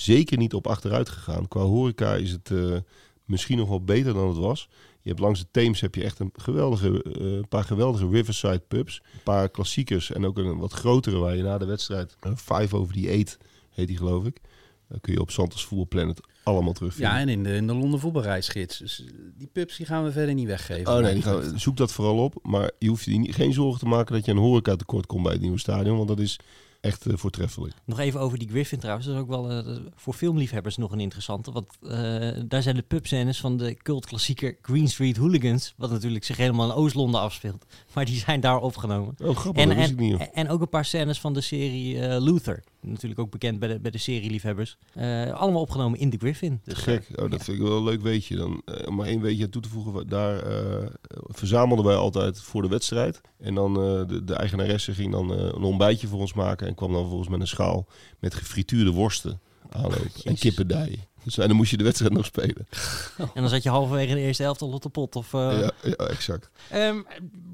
[0.00, 1.48] zeker niet op achteruit gegaan.
[1.48, 2.76] Qua horeca is het eh,
[3.24, 4.68] misschien nog wel beter dan het was.
[5.02, 8.62] Je hebt langs de Theems heb je echt een geweldige, eh, een paar geweldige Riverside
[8.68, 9.02] pubs.
[9.12, 12.76] Een paar klassiekers en ook een wat grotere waar je na de wedstrijd, eh, Five
[12.76, 13.38] Over the Eight
[13.70, 14.40] heet die geloof ik.
[14.88, 17.14] Dan kun je op Santos Football Planet allemaal terugvinden.
[17.14, 18.78] Ja, en in de, in de Londen voetbalreisgids.
[18.78, 19.04] Dus
[19.36, 20.92] die pubs die gaan we verder niet weggeven.
[20.92, 22.34] Oh nee, die gaan, zoek dat vooral op.
[22.42, 25.32] Maar je hoeft je geen zorgen te maken dat je een horeca tekort komt bij
[25.32, 25.96] het nieuwe stadion.
[25.96, 26.38] Want dat is
[26.80, 27.74] echt eh, voortreffelijk.
[27.84, 29.06] Nog even over die Griffin trouwens.
[29.06, 31.52] Dat is ook wel eh, voor filmliefhebbers nog een interessante.
[31.52, 35.74] Want eh, daar zijn de pubscènes van de cultklassieker Green Street Hooligans.
[35.76, 37.64] Wat natuurlijk zich helemaal in Oost-Londen afspeelt.
[37.94, 39.14] Maar die zijn daar opgenomen.
[39.22, 40.30] Oh, grappig, En, en, ik niet.
[40.32, 42.62] en ook een paar scènes van de serie Luther.
[42.80, 44.76] Natuurlijk ook bekend bij de, bij de serieliefhebbers.
[44.92, 46.60] Eh allemaal opgenomen in de Griffin.
[46.64, 47.08] Dus, Gek.
[47.10, 47.44] Oh, dat ja.
[47.44, 48.36] vind ik wel een leuk weetje.
[48.36, 50.08] Dan, eh, om maar één weetje aan toe te voegen.
[50.08, 50.86] Daar eh,
[51.26, 53.20] verzamelden wij altijd voor de wedstrijd.
[53.38, 56.66] En dan de, de eigenaresse ging dan een ontbijtje voor ons maken.
[56.66, 57.86] En kwam dan volgens met een schaal
[58.18, 59.40] met gefrituurde worsten
[59.72, 60.00] aanlopen.
[60.04, 60.40] en Jezus.
[60.40, 61.08] kippendijen.
[61.24, 62.66] Dus, en dan moest je de wedstrijd nog spelen.
[63.34, 65.16] En dan zat je halverwege de eerste helft al op de pot.
[65.16, 66.50] Of, eh, Ja, ja, exact.
[66.70, 67.02] Ehm,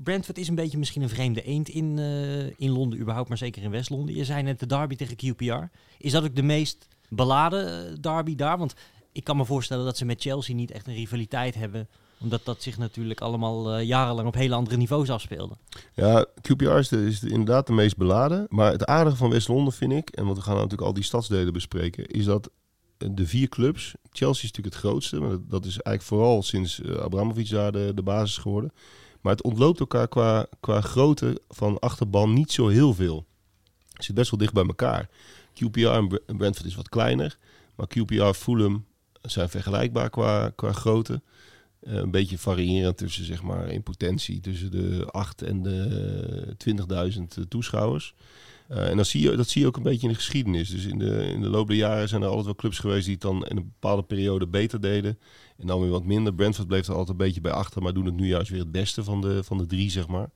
[0.03, 3.63] Brentford is een beetje misschien een vreemde eend in, eh, in Londen überhaupt, maar zeker
[3.63, 4.15] in West-Londen.
[4.15, 5.77] Je zei net de derby tegen QPR.
[5.99, 8.59] Is dat ook de meest beladen eh, derby daar?
[8.59, 8.75] Want
[9.13, 11.89] ik kan me voorstellen dat ze met Chelsea niet echt een rivaliteit hebben.
[12.21, 15.55] Omdat dat zich natuurlijk allemaal eh, jarenlang op hele andere niveaus afspeelde.
[15.95, 18.47] Ja, QPR is, de, is de- inderdaad de meest beladen.
[18.49, 21.53] Maar het aardige van West-Londen vind ik, en want we gaan natuurlijk al die stadsdelen
[21.53, 22.51] bespreken, is dat
[22.99, 26.81] eh, de vier clubs, Chelsea is natuurlijk het grootste, maar dat, is eigenlijk vooral sinds
[26.83, 28.73] eh, Abramovic daar de, de basis geworden.
[29.21, 33.27] Maar het ontloopt elkaar qua, qua grootte van achterban niet zo heel veel.
[33.93, 35.09] Het zit best wel dicht bij elkaar.
[35.53, 35.87] QPR
[36.27, 37.39] en Brentford is wat kleiner,
[37.75, 38.85] maar QPR, Fulham
[39.23, 41.23] zijn vergelijkbaar qua, qua grootte.
[41.87, 47.49] Eh, een beetje variërend tussen, zeg maar, in potentie tussen de 8 en de 20.000
[47.49, 48.15] toeschouwers.
[48.69, 50.71] Eh, en dat zie, je, dat zie je ook een beetje in de geschiedenis.
[50.71, 53.15] Dus in de, in de loop der jaren zijn er altijd wel clubs geweest die
[53.15, 55.19] het dan in een bepaalde periode beter deden.
[55.57, 56.35] En dan weer wat minder.
[56.35, 58.73] Brentford bleef er altijd een beetje bij achter, maar doen het nu juist weer het
[58.73, 60.31] beste van de, van de drie, zeg maar.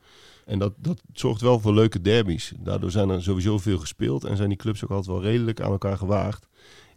[0.44, 2.52] En dat, dat zorgt wel voor leuke derbies.
[2.58, 5.70] Daardoor zijn er sowieso veel gespeeld en zijn die clubs ook altijd wel redelijk aan
[5.70, 6.48] elkaar gewaagd.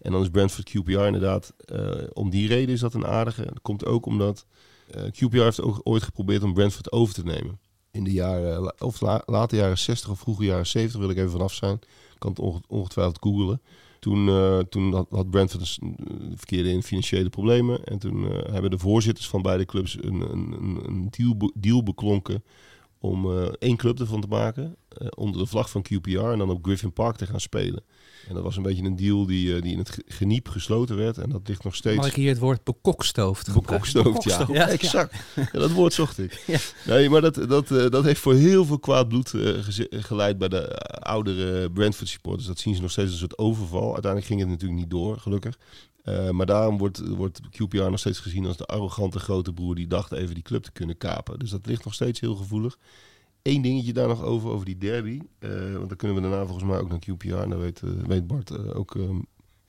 [0.04, 3.46] En dan is Brentford QPR inderdaad, eh, om die reden is dat een aardige.
[3.46, 4.46] Dat komt ook omdat
[4.92, 7.60] eh, QPR heeft ook ooit geprobeerd om Brentford over te nemen.
[7.92, 11.18] In de jaren, la- of la- late jaren 60 of vroege jaren 70 wil ik
[11.18, 11.76] even vanaf zijn.
[12.14, 13.62] Ik kan het onge- ongetwijfeld googelen.
[14.00, 15.90] Toen, eh, toen had, had Brentford eh,
[16.36, 17.84] verkeerde in financiële problemen.
[17.84, 22.44] En toen eh, hebben de voorzitters van beide clubs een, een, een, deal, deal beklonken
[23.04, 24.76] om eh, één club ervan te maken.
[24.98, 27.84] eh, onder de vlag van QPR en dan op Griffin Park te gaan spelen.
[28.28, 30.96] En dat was een beetje een deal die, eh, die in het ge- geniep gesloten
[30.96, 31.18] werd.
[31.18, 31.96] En dat ligt nog steeds...
[31.98, 33.72] Mag ik hier het woord bekokstoofd gebruiken?
[34.04, 34.38] Bekokstoofd, ja.
[34.38, 34.66] Bekokstoofd, ja.
[34.68, 34.72] ja.
[34.74, 35.16] exact.
[35.36, 36.44] Ja, dat woord zocht ik.
[36.48, 36.58] Ja.
[36.86, 39.34] Nee, maar dat, dat, dat heeft voor heel veel kwaad bloed
[39.90, 42.48] geleid bij de oudere Brentford supporters.
[42.48, 43.94] Dat zien ze nog steeds als een soort overval.
[43.94, 45.58] Uiteindelijk ging het natuurlijk niet door, gelukkig.
[46.04, 49.88] Eh, maar daarom wordt, wordt QPR nog steeds gezien als de arrogante grote broer die
[49.88, 51.40] dacht even die club te kunnen kapen.
[51.40, 52.78] Dus dat ligt nog steeds heel gevoelig.
[53.42, 55.20] Eén dingetje daar nog over, over die derby.
[55.40, 57.34] Eh, want dan kunnen we daarna volgens mij ook naar QPR.
[57.36, 59.16] En daar weet, eh, weet Bart ook ehm,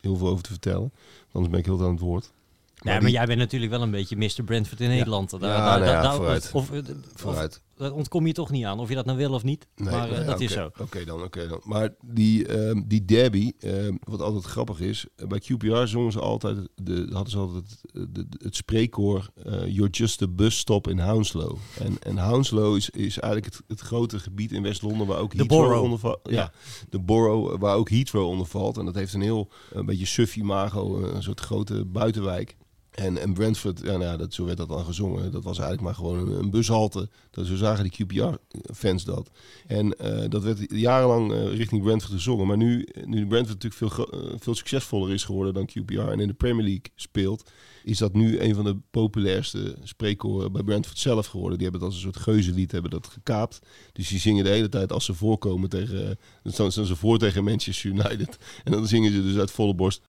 [0.00, 0.92] heel veel over te vertellen.
[1.32, 2.32] Anders ben ik heel aan het woord.
[2.74, 4.42] Ja, maar die- jij bent natuurlijk wel een beetje Mr.
[4.44, 5.30] Brentford in Nederland.
[5.30, 6.50] Daar, Ja, daar- nou ja, daar- vooruit.
[6.52, 7.60] Of, of, of- Vooruit.
[7.78, 9.66] Ontkom je toch niet aan, of je dat nou wil of niet.
[9.76, 10.70] Nee, maar eh, nee, dat is zo.
[10.80, 11.60] Oké dan, oké dan.
[11.64, 16.20] Maar die, ehm, die derby, ehm, wat altijd grappig is, eh, bij QPR zongen ze
[16.20, 20.88] altijd, de, hadden ze altijd de, de- het spreekkoor eh, You're just a bus stop
[20.88, 21.56] in Hounslow.
[21.78, 25.36] En, en Hounslow is, is eigenlijk het, het grote gebied in West-Londen waar ook De
[25.36, 25.82] Heathrow borough.
[25.82, 26.20] onder valt.
[26.22, 26.32] Ja.
[26.34, 26.52] Ja.
[26.88, 28.78] de borough eh, waar ook Heathrow onder valt.
[28.78, 32.56] En dat heeft een heel een beetje suffy imago, een soort grote buitenwijk.
[32.94, 35.32] En, en Brentford, ja, nou dat, zo werd dat dan gezongen.
[35.32, 37.08] Dat was eigenlijk maar gewoon een, bushalte.
[37.30, 39.30] Dat, zo zagen die QPR-fans dat.
[39.66, 42.46] En eh, dat werd jarenlang eh, richting Brentford gezongen.
[42.46, 46.28] Maar nu, nu Brentford natuurlijk veel, eh, veel succesvoller is geworden dan QPR en in
[46.28, 47.50] de Premier League speelt,
[47.84, 51.58] is dat nu een van de populairste spreekkoren bij Brentford zelf geworden.
[51.58, 53.58] Die hebben het als een soort geuzenlied hebben dat gekaapt.
[53.92, 57.44] Dus die zingen de hele tijd als ze voorkomen tegen, dan staan ze voor tegen
[57.44, 58.36] Manchester United.
[58.64, 60.08] En dan zingen ze dus uit volle borst.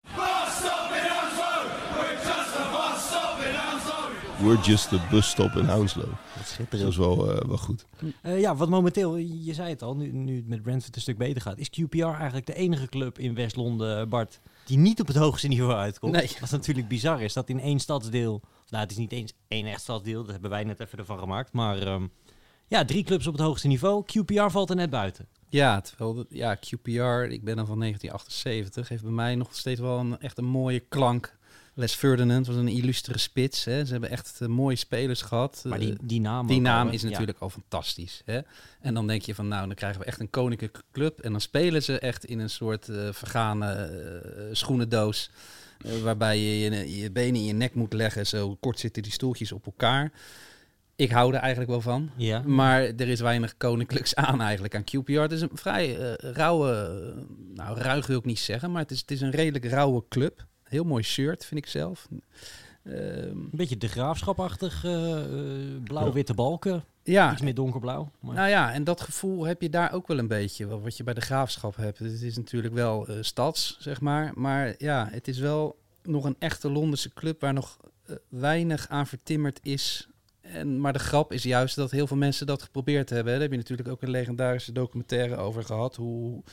[4.41, 6.10] We're just a bus stop in Hounslow.
[6.69, 7.86] Dat is wel, eh, wel goed.
[8.21, 11.17] Eh, ja, wat momenteel, je zei het al, nu, nu het met Brentford een stuk
[11.17, 15.15] beter gaat, is QPR eigenlijk de enige club in West-Londen, Bart, die niet op het
[15.15, 16.13] hoogste niveau uitkomt.
[16.13, 16.30] Nee.
[16.39, 19.82] Wat natuurlijk bizar is, dat in één stadsdeel, nou het is niet eens één echt
[19.82, 22.08] stadsdeel, dat hebben wij net even ervan gemaakt, maar ehm,
[22.67, 24.04] ja, drie clubs op het hoogste niveau.
[24.06, 25.28] QPR valt er net buiten.
[25.50, 29.80] Ja, terwijl de- ja, QPR, ik ben dan van 1978, heeft bij mij nog steeds
[29.80, 31.35] wel een echt een mooie klank.
[31.77, 33.63] Les Ferdinand was een illustere spits.
[33.63, 33.85] Hè.
[33.85, 35.61] Ze hebben echt eh, mooie spelers gehad.
[35.65, 36.61] Maar Eh, die, die naam, die
[36.95, 37.09] is Ja.
[37.09, 38.21] natuurlijk al fantastisch.
[38.25, 38.39] Hè?
[38.81, 41.19] En dan denk je van, nou, dan krijgen we echt een koninklijke club.
[41.19, 45.29] En dan spelen ze echt in een soort eh, vergane eh, schoenendoos.
[45.85, 48.27] eh, waarbij je, je je benen in je nek moet leggen.
[48.27, 50.11] Zo kort zitten die stoeltjes op elkaar.
[50.95, 52.09] Ik hou er eigenlijk wel van.
[52.17, 52.41] Ja.
[52.45, 55.11] Maar er is weinig koninklijks aan eigenlijk aan QPR.
[55.19, 57.21] Het is een vrij eh, rauwe, eh,
[57.55, 60.45] nou ruig wil ik niet zeggen, maar het is, het is een redelijk rauwe club.
[60.69, 62.08] Heel mooi shirt, vind ik zelf.
[62.84, 68.12] Ehm, Een beetje de graafschapachtig, eh, eh, blauw-witte balken, ja, iets meer donkerblauw.
[68.19, 68.36] Maar...
[68.36, 71.13] nou ja, en dat gevoel heb je daar ook wel een beetje, wat je bij
[71.13, 71.99] de graafschap hebt.
[71.99, 74.32] Het is natuurlijk wel eh, stads, zeg maar.
[74.36, 77.78] Maar ja, het is wel nog een echte Londense club waar nog
[78.30, 80.08] weinig aan vertimmerd is.
[80.41, 83.34] En, maar de grap is juist dat heel veel mensen dat geprobeerd hebben.
[83.34, 85.95] Daar heb je natuurlijk ook een legendarische documentaire over gehad.
[85.95, 86.43] Hoe,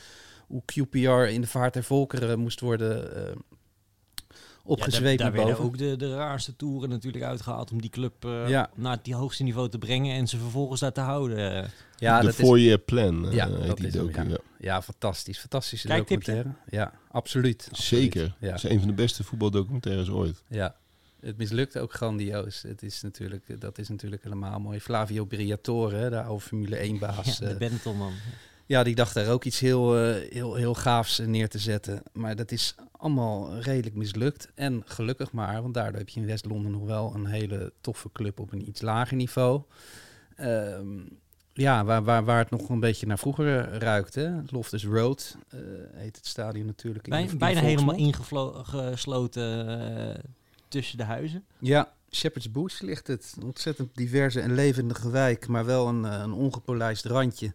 [0.47, 3.35] hoe QPR in de vaart der volkeren moest worden eh
[4.65, 5.71] opgezweept ja, daar, naar daar boven.
[5.77, 8.69] werden ook de, de raarste toeren natuurlijk uitgehaald om die club eh, Ja.
[8.75, 11.69] naar het die hoogste niveau te brengen en ze vervolgens daar te houden.
[11.97, 14.81] ja, de dat is, four-year plan eh, Ja, heet dat die is hem, docu, ja.
[14.81, 15.39] fantastisch.
[15.39, 16.49] Fantastische documentaire.
[16.69, 17.67] Ja, absoluut.
[17.71, 18.01] absoluut.
[18.03, 18.35] Zeker.
[18.39, 18.49] Ja.
[18.49, 20.43] Dat is een van de beste voetbaldocumentaires ooit.
[20.47, 20.75] Ja,
[21.21, 22.61] het mislukte ook grandioos.
[22.61, 24.79] Het is natuurlijk, dat is natuurlijk helemaal mooi.
[24.79, 27.37] Flavio Briatore, hè, de oude Formule 1-baas.
[27.37, 28.13] Ja, Ja, de Benetton man.
[28.73, 32.01] Ja, die dacht daar ook iets heel, eh, heel, heel gaafs neer te zetten.
[32.13, 34.51] Maar dat is allemaal redelijk mislukt.
[34.55, 38.39] En gelukkig maar, want daardoor heb je in West-Londen nog wel een hele toffe club
[38.39, 39.61] op een iets lager niveau.
[40.35, 40.87] Ehm,
[41.53, 44.15] ja, waar, waar, waar het nog een beetje naar vroeger ruikt.
[44.15, 44.29] Hè?
[44.49, 45.59] Loftus Road eh,
[45.93, 47.07] heet het stadion natuurlijk.
[47.07, 49.67] in de- Bij, in bijna helemaal ingesloten
[50.15, 50.23] eh,
[50.67, 51.43] tussen de huizen.
[51.59, 53.33] Ja, Shepherd's Bush ligt het.
[53.37, 57.53] Een ontzettend diverse en levendige wijk, maar wel een, eh, een ongepolijst randje.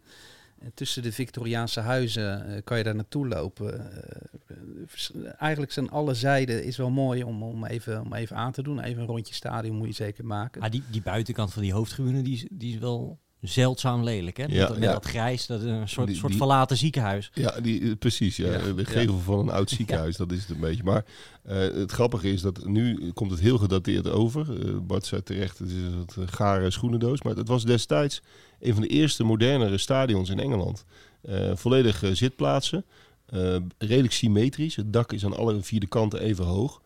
[0.61, 3.92] En tussen de Victoriaanse huizen eh, kan je daar naartoe lopen.
[3.92, 4.12] Eh,
[4.47, 8.62] eh, eigenlijk zijn alle zijden is wel mooi om, om, even, om even aan te
[8.62, 8.81] doen.
[8.81, 10.62] Even een rondje stadion moet je zeker maken.
[10.62, 14.37] Ah, die, die buitenkant van die hoofdtribune, die, is- die is wel zeldzaam lelijk.
[14.37, 14.44] Hè?
[14.48, 14.92] Ja, met met ja.
[14.92, 17.31] dat grijs, dat is een soort, Die- soort die- verlaten ziekenhuis.
[17.35, 18.37] Ja, die, eh, precies.
[18.37, 18.53] Ja.
[18.53, 18.85] Ja, De ja.
[18.85, 20.83] gevel van een oud ziekenhuis, dat is het een beetje.
[20.83, 21.05] Maar
[21.42, 24.66] eh, het grappige is dat nu komt het heel gedateerd over.
[24.68, 27.22] Eh, Bart zei terecht, het is een eh, gare schoenendoos.
[27.22, 28.22] Maar het was destijds
[28.61, 30.85] een van de eerste modernere stadions in Engeland.
[31.22, 32.85] Eh, volledig eh, zitplaatsen.
[33.27, 34.77] eh, redelijk symmetrisch.
[34.77, 36.81] Het dak is aan alle vier de kanten even hoog.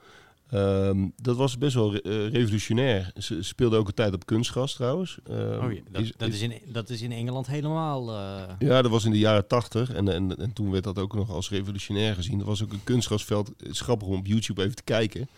[0.52, 3.12] Ehm, dat was best wel re- eh, revolutionair.
[3.18, 5.18] Ze speelden ook een tijd op kunstgras trouwens.
[5.24, 8.10] Ehm, Oh, ja, dat, is- dat, is- is in, dat is in Engeland helemaal...
[8.10, 9.90] eh, ja, dat was in de jaren tachtig.
[9.92, 12.40] En, en, en toen werd dat ook nog als revolutionair gezien.
[12.40, 13.48] Er was ook een kunstgrasveld.
[13.56, 15.28] Het is grappig om op YouTube even te kijken.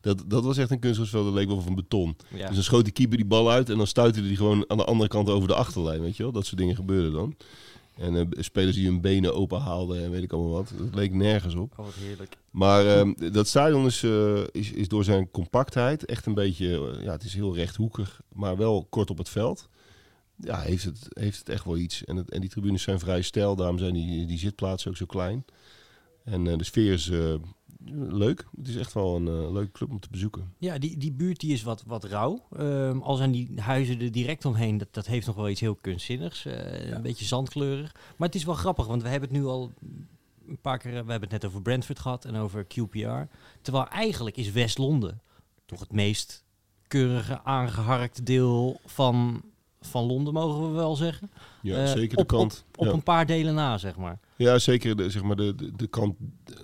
[0.00, 2.16] Dat, dat was echt een kunstgrasveld, dat leek wel van beton.
[2.34, 2.46] ja.
[2.46, 4.84] Dus dan schoot die keeper die bal uit en dan stuitte die gewoon aan de
[4.84, 6.00] andere kant over de achterlijn.
[6.00, 6.32] Weet je wel?
[6.32, 7.34] Dat soort dingen gebeurden dan.
[7.98, 10.72] En eh, spelers die hun benen open haalden en weet ik allemaal wat.
[10.78, 11.72] Dat leek nergens op.
[11.78, 12.36] Oh, wat heerlijk.
[12.50, 16.92] Maar ehm, dat stadion is, eh, is, is door zijn compactheid echt een beetje...
[16.96, 19.68] eh, ja, het is heel rechthoekig, maar wel kort op het veld.
[20.36, 22.04] Ja, heeft het, heeft het echt wel iets.
[22.04, 25.06] En, het, en die tribunes zijn vrij stijl, daarom zijn die, die zitplaatsen ook zo
[25.06, 25.44] klein.
[26.24, 27.10] En de sfeer is
[27.94, 28.46] leuk.
[28.56, 30.52] Het is echt wel een eh, leuke club om te bezoeken.
[30.58, 32.44] Ja, die, die buurt die is wat, wat rauw.
[32.56, 35.74] Ehm, al zijn die huizen er direct omheen, dat, dat heeft nog wel iets heel
[35.74, 36.44] kunstzinnigs.
[36.44, 37.94] eh, Een beetje zandkleurig.
[38.16, 39.72] Maar het is wel grappig, want we hebben het nu al
[40.48, 40.90] een paar keer...
[40.90, 43.28] We hebben het net over Brentford gehad en over QPR.
[43.62, 45.20] Terwijl eigenlijk is West-Londen
[45.66, 46.44] toch het meest
[46.86, 49.42] keurige, aangeharkte deel van,
[49.80, 51.30] van Londen, mogen we wel zeggen.
[51.62, 52.64] Ja, Eh, zeker de op- kant.
[52.76, 52.92] Op ja.
[52.92, 54.18] een paar delen na, zeg maar.
[54.38, 56.16] Ja, zeker de, zeg maar de, de, de kant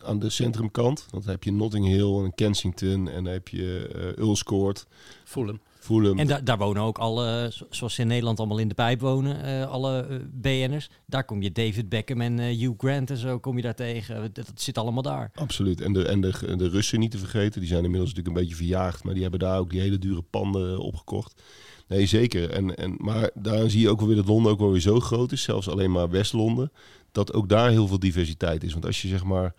[0.02, 1.06] aan de centrumkant.
[1.10, 4.86] Want dan heb je Notting Hill en Kensington en dan heb je eh Ulscoort,
[5.24, 5.60] Fulham.
[5.78, 6.18] Fulham.
[6.18, 9.00] En da daar wonen ook alle, zo- zoals ze in Nederland allemaal in de pijp
[9.00, 10.90] wonen, eh, alle eh, BN'ers.
[11.06, 14.20] Daar kom je David Beckham en eh, Hugh Grant en zo kom je daar tegen.
[14.20, 15.30] Dat, dat zit allemaal daar.
[15.34, 15.80] Absoluut.
[15.80, 17.60] En de, en de, de Russen niet te vergeten.
[17.60, 19.04] Die zijn inmiddels natuurlijk een beetje verjaagd.
[19.04, 21.42] Maar die hebben daar ook die hele dure panden opgekocht.
[21.88, 22.50] Nee, zeker.
[22.50, 25.00] En, en, maar daar zie je ook wel weer dat Londen ook wel weer zo
[25.00, 25.42] groot is.
[25.42, 26.72] Zelfs alleen maar West-Londen.
[27.14, 28.72] Dat ook daar heel veel diversiteit is.
[28.72, 29.54] Want als je zeg maar...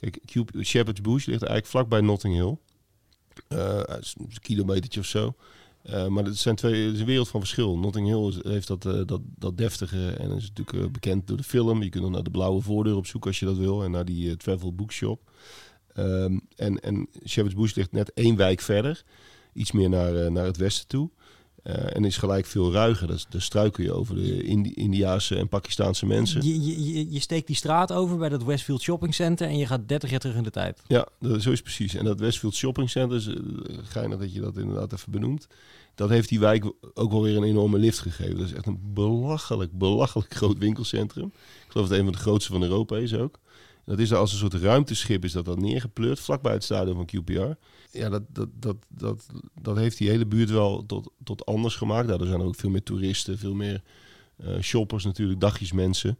[0.00, 2.56] Kijk, Cube- Shepherd's Bush ligt eigenlijk vlakbij Notting Hill.
[4.00, 5.34] Is een kilometertje of zo.
[5.82, 7.78] Eh, maar het zijn twee, is een wereld van verschil.
[7.78, 11.42] Notting Hill is- heeft dat, eh, dat, dat deftige en is natuurlijk bekend door de
[11.42, 11.82] film.
[11.82, 13.82] Je kunt er naar de blauwe voordeur op zoek als je dat wil.
[13.84, 15.30] En naar die travel bookshop.
[15.94, 19.02] Ehm, en, en Shepherd's Bush ligt net één wijk verder.
[19.52, 21.10] Iets meer naar, naar het westen toe.
[21.62, 23.06] Eh, en is gelijk veel ruiger.
[23.06, 26.44] Dat, daar struikel je over de Indi Indiaanse en Pakistaanse mensen.
[26.44, 29.88] Je, je, je, steekt die straat over bij dat Westfield Shopping Center en je gaat
[29.88, 30.82] 30 jaar terug in de tijd.
[30.86, 31.94] Ja, dat, zo is precies.
[31.94, 33.34] En dat Westfield Shopping Center, is, eh,
[33.82, 35.46] geinig dat je dat inderdaad even benoemt.
[35.94, 38.36] Dat heeft die wijk ook wel weer een enorme lift gegeven.
[38.36, 41.26] Dat is echt een belachelijk, belachelijk groot winkelcentrum.
[41.26, 43.38] Ik geloof dat het een van de grootste van Europa is ook.
[43.84, 47.06] Dat is daar als een soort ruimteschip is dat dan neergepleurd, vlakbij het stadion van
[47.06, 47.58] QPR.
[47.90, 49.26] Ja, dat, dat, dat, dat,
[49.62, 52.08] dat heeft die hele buurt wel tot, tot anders gemaakt.
[52.08, 53.82] Daardoor zijn er ook veel meer toeristen, veel meer
[54.36, 56.18] eh, shoppers natuurlijk, dagjesmensen.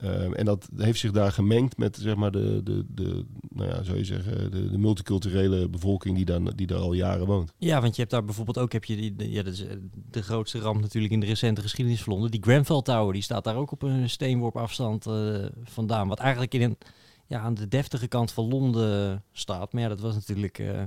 [0.00, 3.82] Ehm, en dat heeft zich daar gemengd met zeg maar, de, de, de, nou ja,
[3.82, 7.52] zou je zeggen, de, de multiculturele bevolking die daar, die daar al jaren woont.
[7.58, 9.76] Ja, want je hebt daar bijvoorbeeld ook heb je die, de, ja, dat is eh,
[10.10, 12.30] de grootste ramp natuurlijk in de recente geschiedenis van Londen.
[12.30, 16.08] Die Grenfell Tower, die staat daar ook op een steenworp afstand eh, vandaan.
[16.08, 16.76] Wat eigenlijk in een,
[17.26, 19.72] ja, aan de deftige kant van Londen staat.
[19.72, 20.82] Maar ja, dat was natuurlijk eh,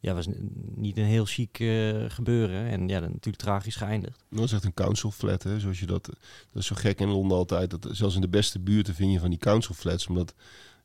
[0.00, 0.26] ja, was
[0.74, 2.66] niet een heel chic eh, gebeuren.
[2.66, 4.24] En ja, dat natuurlijk tragisch geëindigd.
[4.30, 5.60] Dat is echt een council flat, hè?
[5.60, 6.16] Zoals je dat, dat
[6.62, 7.70] is zo gek in Londen altijd.
[7.70, 10.06] Dat, zelfs in de beste buurten vind je van die council flats.
[10.06, 10.34] Omdat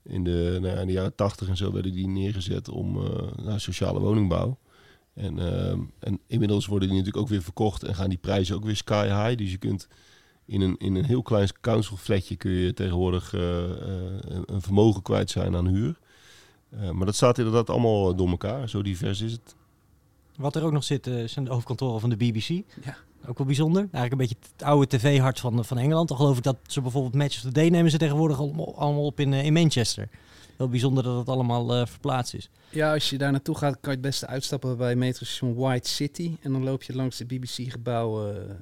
[0.04, 3.44] in de, nou ja, in de jaren tachtig en zo werden die neergezet om eh,
[3.44, 4.58] nou, sociale woningbouw.
[5.14, 8.66] En, ehm, en inmiddels worden die natuurlijk ook weer verkocht en gaan die prijzen ook
[8.66, 9.38] weer sky high.
[9.38, 9.88] Dus je kunt
[10.46, 13.78] in een, in een heel klein council flatje kun je tegenwoordig eh, eh,
[14.46, 16.00] een- vermogen kwijt zijn aan huur.
[16.70, 18.70] Eh, maar dat staat inderdaad allemaal door elkaar.
[18.70, 19.56] Zo divers is het.
[20.38, 22.48] Wat er ook nog zit, eh, zijn de hoofdkantoren van de BBC.
[22.84, 22.96] Ja.
[23.28, 23.82] Ook wel bijzonder.
[23.92, 26.08] Eigenlijk een beetje het oude tv-hart van, van Engeland.
[26.08, 29.06] Dan geloof ik dat ze bijvoorbeeld Match of the Day nemen ze tegenwoordig allemaal, allemaal
[29.06, 30.10] op in, in Manchester.
[30.58, 32.50] Wel bijzonder dat het allemaal eh, verplaatst is.
[32.70, 36.36] Ja, als je daar naartoe gaat, kan je het beste uitstappen bij metrostation White City.
[36.42, 38.62] En dan loop je langs de BBC-gebouwen.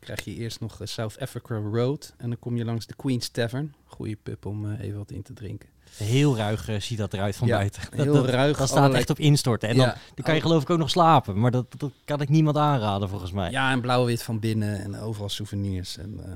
[0.00, 2.14] Krijg je eerst nog eh, South Africa Road.
[2.18, 3.74] En dan kom je langs de Queen's Tavern.
[3.86, 5.68] Goeie pub om eh, even wat in te drinken.
[5.96, 7.82] Heel ruig eh, ziet dat eruit van Ja, buiten.
[7.90, 9.68] heel dat, dat, ruig, Dat staat allerlei- echt op instorten.
[9.68, 11.40] En dan, Ja, dan kan je geloof ik ook nog slapen.
[11.40, 13.50] Maar dat, dat kan ik niemand aanraden volgens mij.
[13.50, 15.96] Ja, en blauw-wit van binnen en overal souvenirs.
[15.98, 16.32] En, eh,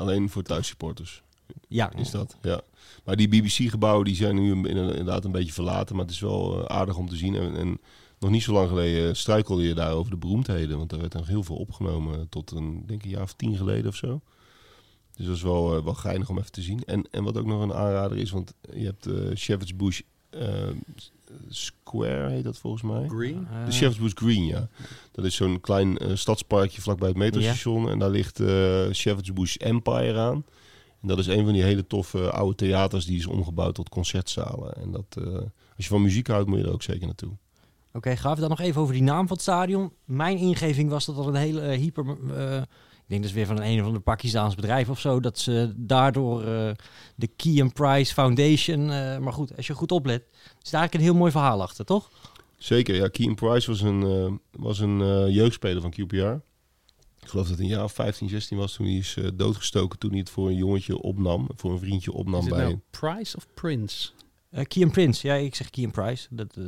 [0.00, 1.22] Alleen voor thuissupporters.
[1.68, 2.36] Ja, is dat.
[2.42, 2.60] Ja.
[3.04, 5.96] Maar die BBC-gebouwen die zijn nu inderdaad een beetje verlaten.
[5.96, 7.34] Maar het is wel aardig om te zien.
[7.34, 7.78] En, en
[8.20, 10.78] nog niet zo lang geleden struikelde je daar over de beroemdheden.
[10.78, 13.56] Want er werd nog heel veel opgenomen tot een, denk ik, een jaar of tien
[13.56, 14.20] geleden of zo.
[15.16, 16.84] Dus dat is wel, eh, wel geinig om even te zien.
[16.84, 20.68] En, en wat ook nog een aanrader is, want je hebt eh Shepherd's Bush eh,
[21.48, 23.08] Square, heet dat volgens mij.
[23.08, 23.46] Green?
[23.64, 24.68] De Shepherd's Bush Green, ja.
[25.12, 27.88] Dat is zo'n klein eh, stadsparkje vlakbij het metrostation.
[27.88, 30.44] En daar ligt eh Shepherd's Bush Empire aan.
[31.02, 34.74] En dat is een van die hele toffe oude theaters die is omgebouwd tot concertzalen.
[34.74, 35.34] En dat, eh,
[35.76, 37.32] als je van muziek houdt, moet je er ook zeker naartoe.
[37.92, 38.38] Oké, gaaf.
[38.38, 39.92] Dan nog even over die naam van het stadion.
[40.04, 42.04] Mijn ingeving was dat dat een hele eh, hyper...
[42.06, 42.56] eh,
[43.10, 45.20] ik denk dat is weer van een, een of ander Pakistaans bedrijf of zo.
[45.20, 46.70] Dat ze daardoor eh,
[47.14, 48.90] de Key and Price Foundation...
[48.90, 51.84] eh, maar goed, als je goed oplet, is daar eigenlijk een heel mooi verhaal achter,
[51.84, 52.10] toch?
[52.58, 53.08] Zeker, ja.
[53.08, 56.16] Keen Price was een, eh, was een eh, jeugdspeler van QPR.
[57.22, 59.98] Ik geloof dat hij een jaar of 15, 16 was toen hij is doodgestoken.
[59.98, 62.64] Toen hij het voor een jongetje opnam, voor een vriendje opnam Is het bij...
[62.64, 64.10] nou Price of Prince?
[64.50, 65.26] Eh Key and Prince.
[65.26, 66.26] Ja, ik zeg Key and Price.
[66.30, 66.64] Dat, eh,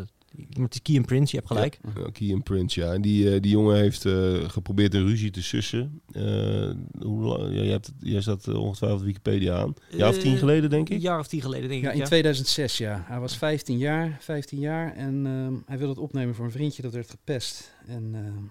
[0.68, 1.79] is Key and Prince, je hebt gelijk.
[1.97, 2.92] Ja, Key Prince, ja.
[2.92, 6.01] En die, eh, die jongen heeft eh, geprobeerd een ruzie te sussen.
[6.12, 9.75] Eh, hoe lang, ja, je hebt, jij zat eh, ongetwijfeld Wikipedia aan.
[9.90, 10.95] Een jaar of tien geleden, denk ik.
[10.95, 11.95] Een jaar of tien geleden, denk Ja, ik.
[11.95, 12.07] in Ja.
[12.07, 13.05] 2006, ja.
[13.07, 16.83] Hij was 15 jaar, 15 jaar en ehm, hij wilde het opnemen voor een vriendje
[16.83, 17.75] dat werd gepest.
[17.87, 18.45] En ehm,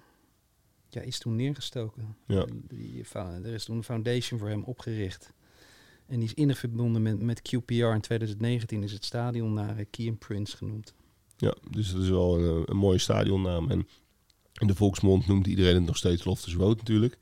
[0.90, 2.16] ja, is toen neergestoken.
[2.28, 2.46] Ja.
[2.68, 5.34] Die, er is toen een foundation voor hem opgericht.
[6.08, 7.74] En die is innig verbonden met, met QPR.
[7.74, 10.94] In 2019 is het stadion naar uh, Key Prince genoemd.
[11.42, 13.70] Ja, dus dat is wel een, een mooie stadionnaam.
[13.70, 13.88] En
[14.60, 17.18] in de volksmond noemt iedereen het nog steeds Loftus Road natuurlijk.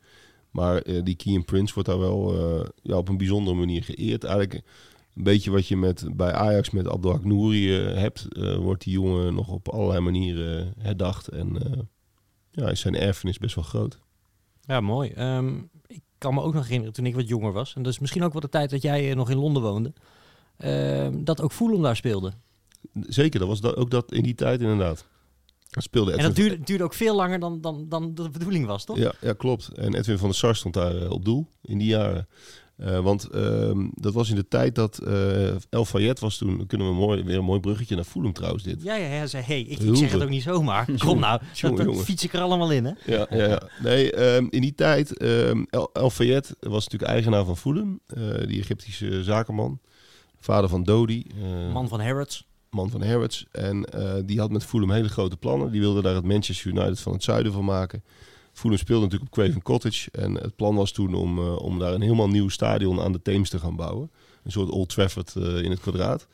[0.51, 4.23] Maar eh, die Key Prince wordt daar wel eh, ja, op een bijzondere manier geëerd.
[4.23, 4.53] Eigenlijk
[5.15, 8.93] een beetje wat je met, bij Ajax met Abdelhak Nouri eh, hebt, eh, wordt die
[8.93, 11.27] jongen nog op allerlei manieren eh, herdacht.
[11.27, 11.79] En eh,
[12.51, 13.99] ja, zijn erfenis best wel groot.
[14.61, 15.09] Ja, mooi.
[15.09, 17.75] Ehm, ik kan me ook nog herinneren toen ik wat jonger was.
[17.75, 19.93] En dat is misschien ook wel de tijd dat jij eh, nog in Londen woonde.
[20.57, 22.33] ehm, dat ook Fulham daar speelde.
[23.07, 25.05] Zeker, dat was dat, ook dat in die tijd inderdaad.
[25.69, 28.65] Dat speelde En Edwin dat duurde, duurde ook veel langer dan, dan, dan de bedoeling
[28.65, 28.97] was, toch?
[28.97, 29.67] Ja, ja, klopt.
[29.67, 32.27] En Edwin van der Sar stond daar eh, op doel in die jaren.
[32.75, 36.67] Eh, want ehm, dat was in de tijd dat eh El Fayette was toen.
[36.67, 38.83] Kunnen we mooi, weer een mooi bruggetje naar Fulham trouwens dit.
[38.83, 40.85] Ja, ja, hij zei, hey, ik, ik zeg het ook niet zomaar.
[40.97, 42.03] Kom nou, dat, jongen, dat jongen.
[42.03, 42.91] fiets ik er allemaal in, hè?
[43.05, 43.61] Ja, ja, ja.
[43.83, 47.99] Nee, ehm, in die tijd, ehm El, El Fayette was natuurlijk eigenaar van Fulham.
[48.45, 49.79] die Egyptische zakenman.
[50.39, 51.25] Vader van Dodi.
[51.73, 52.47] Man van Harrods.
[52.69, 53.45] Man van Harrods.
[53.51, 55.71] En eh, die had met Fulham hele grote plannen.
[55.71, 58.03] Die wilde daar het Manchester United van het zuiden van maken.
[58.53, 60.11] Fulham speelde natuurlijk op Craven Cottage.
[60.11, 63.21] En het plan was toen om, eh, om daar een helemaal nieuw stadion aan de
[63.21, 64.11] Theems te gaan bouwen.
[64.43, 66.27] Een soort Old Trafford eh, in het kwadraat.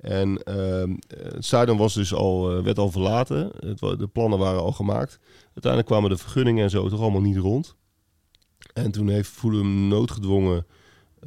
[0.00, 3.52] En ehm, het stadion was dus al, werd al verlaten.
[3.98, 5.18] De plannen waren al gemaakt.
[5.44, 7.76] Uiteindelijk kwamen de vergunningen en zo toch allemaal niet rond.
[8.72, 10.66] En toen heeft Fulham noodgedwongen,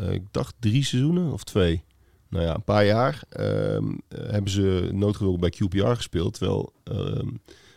[0.09, 1.83] ik dacht drie seizoenen of twee.
[2.33, 6.33] Nou ja, een paar jaar ehm, eh, hebben ze noodgedwongen bij QPR gespeeld.
[6.33, 7.29] Terwijl ehm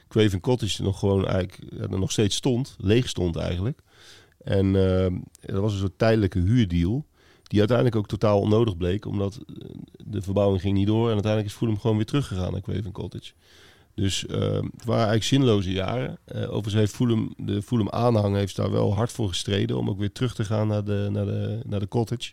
[0.08, 2.76] Craven Cottage nog gewoon eigenlijk er nog steeds stond.
[2.78, 3.80] Leeg stond eigenlijk.
[4.38, 7.06] En ehm er was een soort tijdelijke huurdeal.
[7.42, 9.06] Die uiteindelijk ook totaal onnodig bleek.
[9.06, 9.68] Omdat eh,
[10.04, 11.06] de verbouwing ging niet door.
[11.06, 13.32] En uiteindelijk is Fulham gewoon weer teruggegaan naar Craven Cottage.
[13.94, 16.18] Dus het waren eigenlijk zinloze jaren.
[16.24, 19.78] Eh, overigens heeft Fulham, de Fulham aanhang heeft daar wel hard voor gestreden.
[19.78, 22.32] Om ook weer terug te gaan naar de, naar de, naar de cottage.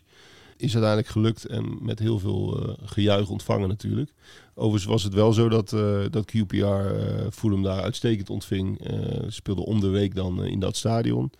[0.64, 4.12] Is uiteindelijk gelukt en met heel veel eh, gejuich ontvangen natuurlijk.
[4.54, 8.80] Overigens was het wel zo dat, eh, dat QPR eh Fulham daar uitstekend ontving.
[8.80, 11.30] Eh, Ze speelden om de week dan in dat stadion.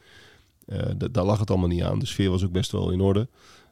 [0.67, 1.99] Eh, da- daar lag het allemaal niet aan.
[1.99, 3.29] De sfeer was ook best wel in orde.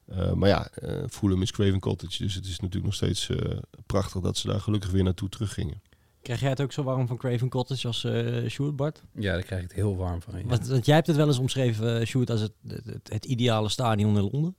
[0.06, 2.22] Eh, maar ja, eh Fulham is Craven Cottage.
[2.22, 5.80] Dus het is natuurlijk nog steeds eh, prachtig dat ze daar gelukkig weer naartoe teruggingen.
[6.22, 9.02] Krijg jij het ook zo warm van Craven Cottage als eh Sjoerd, Bart?
[9.14, 10.38] Ja, daar krijg ik het heel warm van.
[10.38, 10.44] ja.
[10.46, 14.16] Want, want jij hebt het wel eens omschreven, Sjoerd, als het, het, het ideale stadion
[14.16, 14.56] in Londen.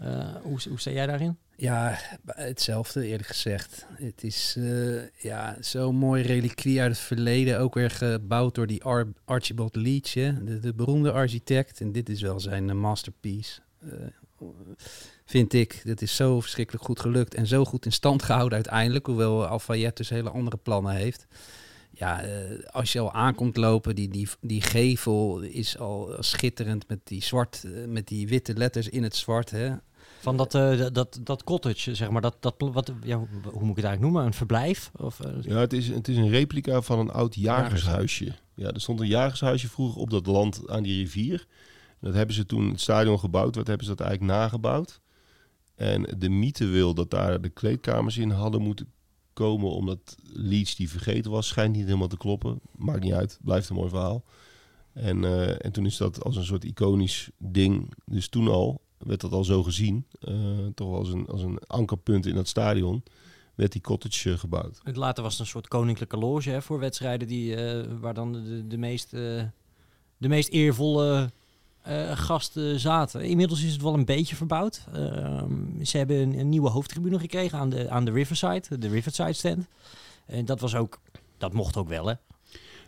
[0.00, 1.38] Eh, hoe, hoe sta jij daarin?
[1.56, 3.86] Ja, hetzelfde eerlijk gezegd.
[3.94, 7.60] Het is eh, ja, zo'n mooi reliquie uit het verleden.
[7.60, 11.80] Ook weer gebouwd door die Ar- Archibald Leach, de, de beroemde architect.
[11.80, 13.60] En dit is wel zijn eh, masterpiece.
[15.24, 15.80] vind ik.
[15.84, 17.34] Dit is zo verschrikkelijk goed gelukt.
[17.34, 19.06] En zo goed in stand gehouden uiteindelijk.
[19.06, 21.26] Hoewel Alfayette dus hele andere plannen heeft.
[21.90, 22.24] Ja,
[22.70, 27.64] als je al aankomt lopen, die, die, die gevel is al schitterend met die zwart,
[27.86, 29.50] met die witte letters in het zwart.
[29.50, 29.74] Hè.
[30.18, 33.76] Van dat, eh, dat, dat cottage, zeg maar, dat, dat, wat, ja, hoe moet ik
[33.76, 34.24] het eigenlijk noemen?
[34.24, 34.90] Een verblijf?
[34.96, 38.32] Of, eh, Ja, het is, het is een replica van een oud jagershuisje.
[38.54, 41.46] Ja, er stond een jagershuisje vroeger op dat land aan die rivier.
[42.00, 45.00] Dat hebben ze toen het stadion gebouwd werd, hebben ze dat eigenlijk nagebouwd.
[45.74, 48.92] En de mythe wil dat daar de kleedkamers in hadden moeten
[49.32, 51.46] komen, omdat Leeds die vergeten was.
[51.46, 52.60] Schijnt niet helemaal te kloppen.
[52.76, 54.24] Maakt niet uit, blijft een mooi verhaal.
[54.92, 59.20] En, eh, en toen is dat als een soort iconisch ding, dus toen al, werd
[59.20, 60.04] dat al zo gezien.
[60.20, 60.34] eh,
[60.74, 63.02] toch als een, als een ankerpunt in dat stadion,
[63.54, 64.80] werd die cottage eh, gebouwd.
[64.82, 68.32] Het Later was het een soort koninklijke loge hè, voor wedstrijden die, eh, waar dan
[68.32, 69.48] de, de, meest, de
[70.18, 71.30] meest eervolle
[72.14, 73.22] gasten zaten.
[73.22, 74.84] Inmiddels is het wel een beetje verbouwd.
[74.92, 79.32] Ehm, ze hebben een, een nieuwe hoofdtribune gekregen aan de, aan de Riverside, de Riverside
[79.32, 79.66] stand.
[80.26, 81.00] En dat was ook,
[81.38, 82.14] dat mocht ook wel hè.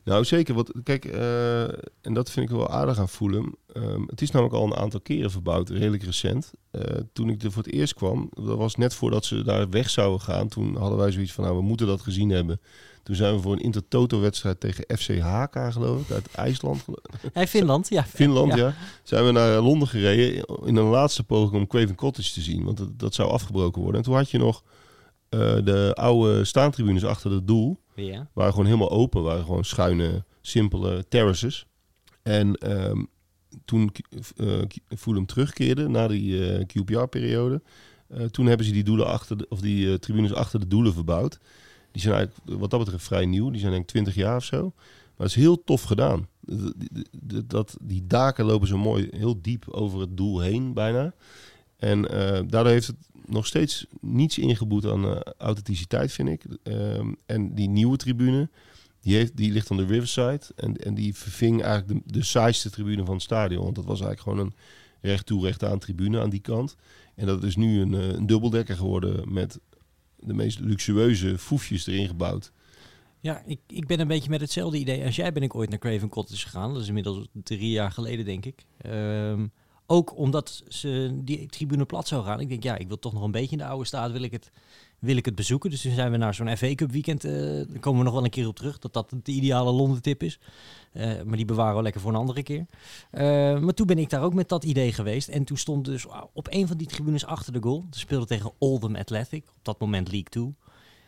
[0.05, 0.55] Nou, zeker.
[0.55, 1.63] Want kijk, eh,
[2.01, 3.55] en dat vind ik wel aardig aan Fulham.
[3.73, 6.53] Ehm, het is namelijk al een aantal keren verbouwd, redelijk recent.
[6.71, 6.83] Eh,
[7.13, 10.21] toen ik er voor het eerst kwam, dat was net voordat ze daar weg zouden
[10.21, 10.49] gaan.
[10.49, 12.61] Toen hadden wij zoiets van, nou, we moeten dat gezien hebben.
[13.03, 15.23] Toen zijn we voor een Intertoto-wedstrijd tegen FC
[15.73, 16.85] geloof ik, uit IJsland.
[17.33, 18.05] Hey, Finland, ja.
[18.05, 18.75] Finland, ja.
[19.03, 22.65] Zijn we naar Londen gereden in een laatste poging om Craven Cottage te zien.
[22.65, 24.01] Want dat, dat zou afgebroken worden.
[24.01, 24.63] En toen had je nog
[25.29, 27.81] eh, de oude staantribunes achter het doel.
[28.07, 28.29] Ja.
[28.33, 31.67] waren gewoon helemaal open, waren gewoon schuine, simpele terraces.
[32.23, 33.03] En ehm,
[33.65, 33.93] toen
[34.37, 37.63] uh, Fulham terugkeerde na die eh, QPR-periode,
[38.09, 41.39] eh, toen hebben ze die doelen achter de, of die tribunes achter de doelen verbouwd.
[41.93, 43.51] Die zijn eigenlijk wat dat betreft vrij nieuw.
[43.51, 44.73] Die zijn denk ik 20 jaar of zo.
[45.17, 46.29] Maar het is heel tof gedaan.
[47.47, 51.15] Dat, die daken lopen zo mooi heel diep over het doel heen bijna.
[51.81, 56.45] En eh, daardoor heeft het nog steeds niets ingeboet aan eh, authenticiteit, vind ik.
[56.63, 58.49] Ehm, en die nieuwe tribune,
[59.01, 60.41] die, heeft, die ligt aan de Riverside.
[60.57, 63.63] En, en die verving eigenlijk de, de saaiste tribune van het stadion.
[63.63, 64.55] Want dat was eigenlijk gewoon een
[65.01, 66.77] recht toe, recht aan tribune aan die kant.
[67.15, 69.61] En dat is nu een, eh, een dubbeldekker geworden met
[70.19, 72.53] de meest luxueuze foefjes erin gebouwd.
[73.21, 75.79] Ja, ik, ik ben een beetje met hetzelfde idee als jij ben ik ooit naar
[75.79, 76.73] Craven Cottage gegaan.
[76.73, 78.65] Dat is inmiddels drie jaar geleden, denk ik.
[78.77, 79.47] Ehm,
[79.91, 82.41] ook omdat ze die tribune plat zou gaan.
[82.41, 84.33] Ik denk, ja, ik wil toch nog een beetje in de oude staat, wil ik
[84.33, 84.51] het,
[84.99, 85.71] wil ik het bezoeken.
[85.71, 88.25] Dus toen zijn we naar zo'n FA Cup weekend, eh daar komen we nog wel
[88.25, 90.39] een keer op terug, dat dat de ideale Londen tip is.
[90.93, 92.67] Eh, maar die bewaren we lekker voor een andere keer.
[93.11, 93.23] Eh,
[93.59, 95.29] maar toen ben ik daar ook met dat idee geweest.
[95.29, 97.87] En toen stond dus op een van die tribunes achter de goal.
[97.91, 100.55] Ze speelden tegen Oldham Athletic, op dat moment League 2.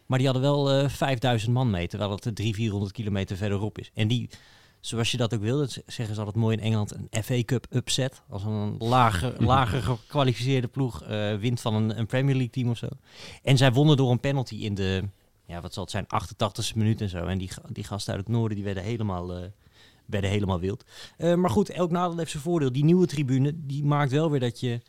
[0.07, 3.91] Maar die hadden wel eh 5000 man mee, terwijl het 300, 400 kilometer verderop is.
[3.95, 4.31] En die,
[4.83, 7.67] zoals je dat ook wil, dat zeggen ze altijd mooi in Engeland, een FA Cup
[7.71, 8.23] upset.
[8.29, 12.79] Als een lager, lager gekwalificeerde ploeg eh, wint van een, een Premier League team of
[12.79, 12.89] zo.
[13.43, 15.03] En zij wonnen door een penalty in de,
[15.47, 17.27] ja wat zal het zijn, 88ste minuut en zo.
[17.27, 19.35] En die, die gasten uit het noorden, die werden helemaal...
[19.35, 19.43] eh,
[20.07, 20.85] werden helemaal wild.
[21.17, 22.73] Eh, maar goed, elk nadeel heeft zijn voordeel.
[22.73, 24.81] Die nieuwe tribune, die maakt wel weer dat je,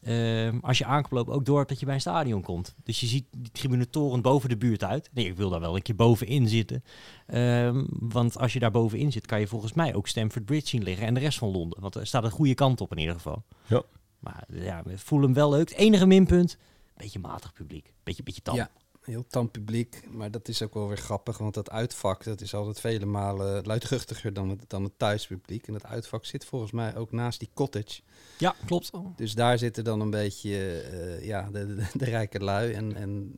[0.00, 2.74] eh, als je aankomt lopen, ook door hebt dat je bij een stadion komt.
[2.84, 5.10] Dus je ziet die tribune toren boven de buurt uit.
[5.12, 6.84] Nee, ik wil daar wel een keer bovenin zitten.
[7.26, 10.82] Ehm, want als je daar bovenin zit, kan je volgens mij ook Stamford Bridge zien
[10.82, 11.80] liggen en de rest van Londen.
[11.80, 13.44] Want er staat een goede kant op in ieder geval.
[13.66, 13.82] Ja.
[14.18, 15.68] Maar ja, we voelen hem wel leuk.
[15.68, 16.58] Het enige minpunt,
[16.96, 17.92] beetje matig publiek.
[18.02, 18.54] Beetje, beetje tam.
[18.54, 18.70] Ja,
[19.08, 20.02] heel tam publiek.
[20.10, 23.66] Maar dat is ook wel weer grappig, want dat uitvak dat is altijd vele malen
[23.66, 25.66] luidruchtiger dan het, dan het thuispubliek.
[25.66, 28.00] En het uitvak zit volgens mij ook naast die cottage.
[28.38, 28.90] Ja, klopt.
[29.16, 32.72] Dus daar zitten dan een beetje eh, ja, de, de, de rijke lui.
[32.72, 33.32] En, en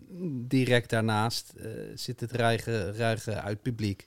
[0.49, 4.07] direct daarnaast eh, zit het ruige, ruige uitpubliek.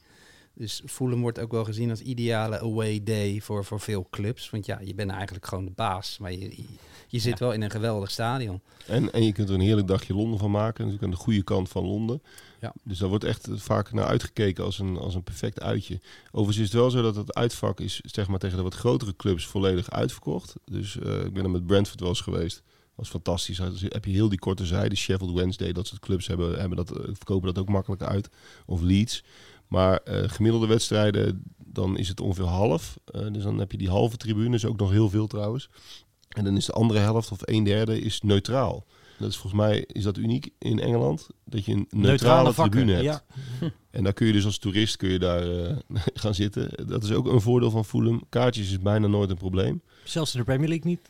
[0.56, 4.50] Dus Fulham wordt ook wel gezien als ideale away day voor, voor veel clubs.
[4.50, 6.18] Want ja, je bent eigenlijk gewoon de baas.
[6.18, 6.66] Maar je, je,
[7.14, 8.62] je zit wel in een geweldig stadion.
[8.88, 10.86] En, en je kunt er een heerlijk dagje Londen van maken.
[10.86, 12.22] Natuurlijk aan de goede kant van Londen.
[12.60, 12.74] Ja.
[12.84, 16.00] Dus daar wordt echt vaak naar uitgekeken als een, als een perfect uitje.
[16.32, 19.16] Overigens is het wel zo dat het uitvak is zeg maar, tegen de wat grotere
[19.16, 20.56] clubs volledig uitverkocht.
[20.66, 22.56] Dus eh, ik ben er met Brentford wel eens geweest.
[22.56, 23.58] Dat was fantastisch.
[23.58, 24.96] Dus heb je heel die korte zijde.
[24.96, 28.30] Sheffield Wednesday, dat soort clubs hebben, hebben dat, eh, verkopen dat ook makkelijk uit.
[28.66, 29.24] Of Leeds.
[29.68, 32.98] Maar eh, gemiddelde wedstrijden, dan is het ongeveer half.
[33.32, 35.70] Dus dan heb je die halve tribune, is ook nog heel veel trouwens.
[36.34, 38.86] En dan is de andere helft of een derde is neutraal.
[39.18, 42.72] Dat is volgens mij is dat uniek in Engeland dat je een neutrale, vakken.
[42.72, 43.24] tribune hebt.
[43.60, 43.70] Ja.
[43.92, 45.76] En dan kun je dus als toerist kun je daar eh,
[46.22, 46.88] gaan zitten.
[46.88, 48.24] Dat is ook een voordeel van Fulham.
[48.30, 49.82] Kaartjes is bijna nooit een probleem.
[50.04, 51.02] Zelfs in de Premier League niet.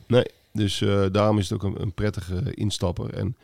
[0.52, 3.14] Dus eh, daarom is het ook een, een prettige instapper.
[3.14, 3.36] En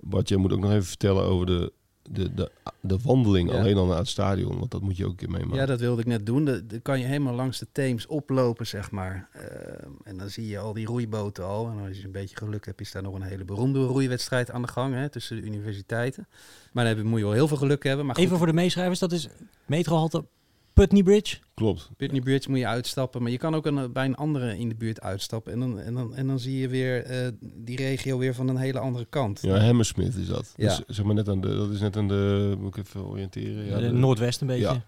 [0.00, 1.72] Bart, jij moet ook nog even vertellen over de,
[2.10, 2.50] de, de,
[2.80, 3.58] de wandeling Ja.
[3.58, 4.58] alleen al naar het stadion.
[4.58, 5.56] Want dat moet je ook een keer meemaken.
[5.56, 6.44] Ja, dat wilde ik net doen.
[6.44, 9.28] Da- Dan kan je helemaal langs de Theems oplopen, zeg maar.
[9.32, 11.68] Ehm, en dan zie je al die roeiboten al.
[11.68, 14.62] En als je een beetje geluk hebt, is daar nog een hele beroemde roeiwedstrijd aan
[14.62, 16.26] de gang hè, tussen de universiteiten.
[16.72, 18.06] Maar dan heb je, moet je wel heel veel geluk hebben.
[18.06, 19.28] Maar goed, Even voor de meeschrijvers, dat is
[19.66, 20.24] metrohalte
[20.78, 21.36] Putney Bridge.
[21.54, 21.90] Klopt.
[21.96, 23.22] Putney Bridge moet je uitstappen.
[23.22, 25.52] Maar je kan ook een, bij een andere in de buurt uitstappen.
[25.52, 28.56] En dan, en dan, en dan zie je weer eh, die regio weer van een
[28.56, 29.38] hele andere kant.
[29.42, 30.52] Ja, Hammersmith is dat.
[30.56, 30.66] Ja.
[30.66, 32.54] Dus, zeg maar net aan de, dat is net aan de...
[32.58, 33.64] Moet ik even oriënteren?
[33.64, 34.62] Ja, de- Noordwest een beetje.
[34.62, 34.82] Ja.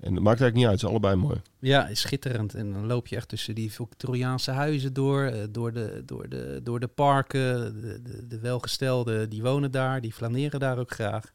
[0.00, 0.80] En het maakt eigenlijk niet uit.
[0.80, 1.40] Ze zijn allebei mooi.
[1.58, 2.54] Ja, is schitterend.
[2.54, 6.60] En dan loop je echt tussen die Victoriaanse huizen door, eh, door, de, door, de,
[6.62, 7.80] door de parken.
[7.80, 11.32] De, de, de welgestelden, die wonen daar, die flaneren daar ook graag.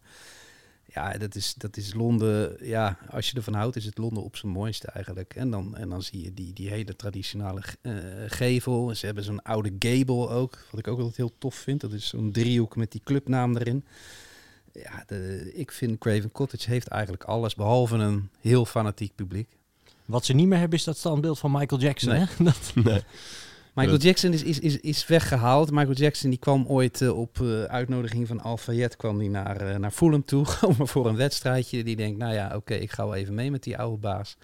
[0.93, 2.57] Ja, dat is, dat is Londen.
[2.67, 5.35] Ja, als je ervan houdt, is het Londen op zijn mooiste eigenlijk.
[5.35, 7.93] En dan, en dan zie je die, die hele traditionele eh,
[8.27, 8.95] gevel.
[8.95, 11.81] Ze hebben zo'n oude gable ook, wat ik ook altijd heel tof vind.
[11.81, 13.85] Dat is zo'n driehoek met die clubnaam erin.
[14.71, 19.47] Ja, de, ik vind Craven Cottage heeft eigenlijk alles, behalve een heel fanatiek publiek.
[20.05, 22.09] Wat ze niet meer hebben is dat standbeeld van Michael Jackson.
[22.09, 22.19] Nee.
[22.19, 22.43] Hè?
[22.43, 23.03] Dat, Nee.
[23.77, 25.71] Michael Jackson is, is, is, is weggehaald.
[25.71, 29.61] Michael Jackson die kwam ooit eh, op eh, uitnodiging van Al Fayed kwam die naar,
[29.61, 30.45] eh, naar Fulham toe.
[30.51, 31.83] Gewoon voor een wedstrijdje.
[31.83, 34.37] Die denkt, nou ja, oké, ik ga wel even mee met die oude baas.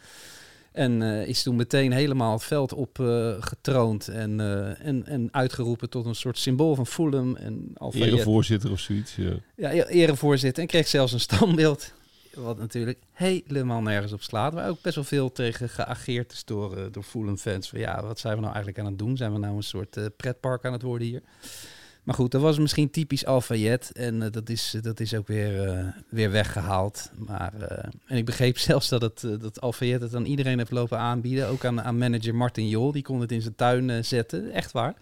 [0.71, 2.97] En is toen meteen helemaal het veld op
[3.39, 4.39] getroond en,
[4.79, 7.35] en, en uitgeroepen tot een soort symbool van Fulham.
[7.35, 9.15] En Al Fayed Erevoorzitter of zoiets.
[9.15, 9.33] Ja.
[9.55, 11.93] ja, e- erevoorzitter en kreeg zelfs een standbeeld.
[12.35, 14.53] Wat natuurlijk helemaal nergens op slaat.
[14.53, 17.69] Waar ook best wel veel tegen geageerd is door, eh, door Fulham-fans.
[17.69, 19.17] Van ja, wat zijn we nou eigenlijk aan het doen?
[19.17, 21.21] Zijn we nou een soort eh, pretpark aan het worden hier?
[22.03, 23.91] Maar goed, dat was misschien typisch Alfayet.
[23.91, 27.11] En eh, dat, is, dat is ook weer, weer weggehaald.
[27.15, 27.53] Maar,
[28.05, 31.47] en ik begreep zelfs dat, het, dat Alfayet het aan iedereen heeft lopen aanbieden.
[31.47, 32.91] Ook aan, aan manager Martin Jol.
[32.91, 34.51] Die kon het in zijn tuin zetten.
[34.51, 34.95] Echt waar.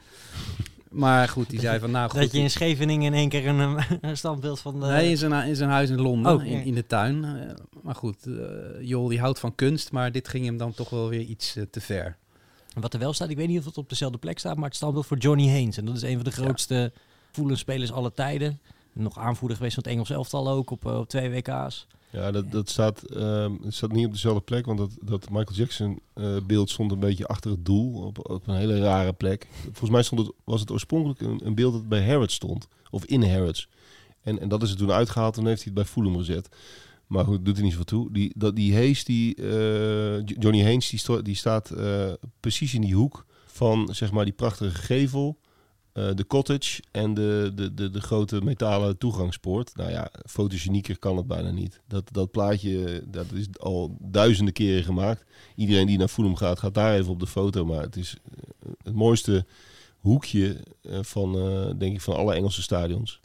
[0.92, 2.20] Maar goed, die zei van nou goed.
[2.20, 4.80] dat je in Scheveningen in één keer een, een standbeeld van...
[4.80, 4.86] De...
[4.86, 6.60] Nee, in zijn, in zijn huis in Londen, Oh, in, ja.
[6.60, 7.24] in de tuin.
[7.26, 8.34] Eh, maar goed, eh
[8.82, 11.64] Jol die houdt van kunst, maar dit ging hem dan toch wel weer iets eh,
[11.72, 12.18] te ver.
[12.74, 14.76] Wat er wel staat, ik weet niet of het op dezelfde plek staat, maar het
[14.76, 15.78] standbeeld voor Johnny Haynes.
[15.78, 16.92] En dat is een van de grootste
[17.32, 18.60] voelenspelers aller tijden.
[18.94, 21.88] Nog aanvoerder geweest van het Engels elftal ook op, op twee WK's.
[22.12, 25.58] Ja, dat, dat staat, ehm, het staat niet op dezelfde plek, want dat, dat Michael
[25.58, 29.48] Jackson eh, beeld stond een beetje achter het doel, op, op een hele rare plek.
[29.64, 33.06] Volgens mij stond het, was het oorspronkelijk een, een beeld dat bij Harrods stond, of
[33.06, 33.68] in Harrods.
[34.22, 36.50] En, en dat is er toen uitgehaald en heeft hij het bij Fulham gezet.
[37.08, 38.12] Maar goed, doet er niet zoveel toe.
[38.12, 42.96] Die, dat, die Hayes, die, eh, Johnny Haynes, die, die staat eh, precies in die
[42.96, 45.38] hoek van zeg maar die prachtige gevel,
[45.94, 49.76] eh, de cottage en de, de, de, de grote metalen toegangspoort.
[49.76, 51.82] Nou ja, fotogenieker kan het bijna niet.
[51.88, 55.26] Dat, dat plaatje, dat is al duizenden keren gemaakt.
[55.56, 57.66] Iedereen die naar Fulham gaat, gaat daar even op de foto.
[57.66, 59.46] Maar het is eh, het mooiste
[59.98, 61.34] hoekje eh, van,
[61.78, 63.20] denk ik, van alle Engelse stadions.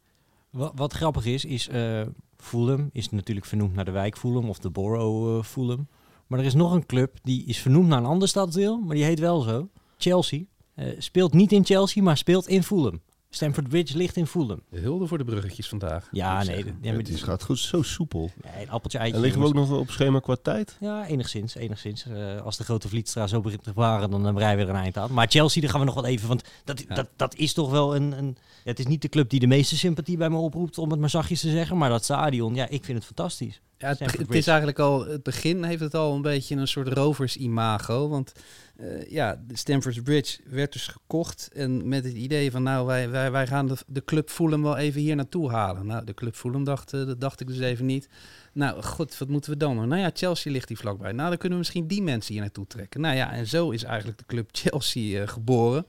[0.51, 2.03] Wat, wat grappig is, is eh
[2.37, 5.89] Fulham is natuurlijk vernoemd naar de wijk Fulham of de borough Fulham.
[6.27, 9.05] Maar er is nog een club die is vernoemd naar een ander stadsdeel, maar die
[9.05, 9.69] heet wel zo.
[9.99, 10.45] Chelsea.
[10.77, 13.01] Eh, speelt niet in Chelsea, maar speelt in Fulham.
[13.31, 14.63] Stamford Bridge ligt in Fulham.
[14.71, 16.09] De hulde voor de bruggetjes vandaag.
[16.13, 18.31] Ja, nee, ja, het is, gaat goed, zo soepel.
[18.45, 19.17] nee, een appeltje eitje.
[19.17, 20.77] En liggen we ook nog op schema qua tijd?
[20.81, 22.07] Ja, enigszins, enigszins.
[22.07, 24.83] Eh, als de grote Vlietstra zo begint te varen, dan, dan rijden we er een
[24.83, 25.13] eind aan.
[25.13, 26.95] Maar Chelsea, daar gaan we nog wel even, want dat, Ja.
[26.95, 28.37] dat, dat is toch wel een, een...
[28.65, 31.11] Het is niet de club die de meeste sympathie bij me oproept, om het maar
[31.11, 31.77] zachtjes te zeggen.
[31.79, 33.61] Maar dat stadion, ja, ik vind het fantastisch.
[33.79, 36.89] Ja, het, het is eigenlijk al, het begin heeft het al een beetje een soort
[36.89, 38.09] rovers-imago.
[38.09, 38.33] Want
[38.77, 41.51] eh, ja, de Stamford Bridge werd dus gekocht.
[41.53, 44.77] En met het idee van, nou, wij, wij, wij gaan de, de club Fulham wel
[44.77, 45.87] even hier naartoe halen.
[45.87, 48.09] Nou, de club Fulham dacht, eh, dat dacht ik dus even niet.
[48.53, 49.89] Nou, god, wat moeten we dan doen?
[49.89, 51.13] Nou ja, Chelsea ligt hier vlakbij.
[51.13, 53.01] Nou, dan kunnen we misschien die mensen hier naartoe trekken.
[53.01, 55.87] Nou ja, en zo is eigenlijk de club Chelsea eh, geboren.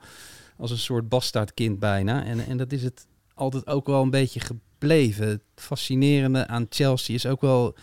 [0.57, 2.25] Als een soort bastaardkind bijna.
[2.25, 5.27] En, en dat is het altijd ook wel een beetje gebleven.
[5.27, 7.75] Het fascinerende aan Chelsea is ook wel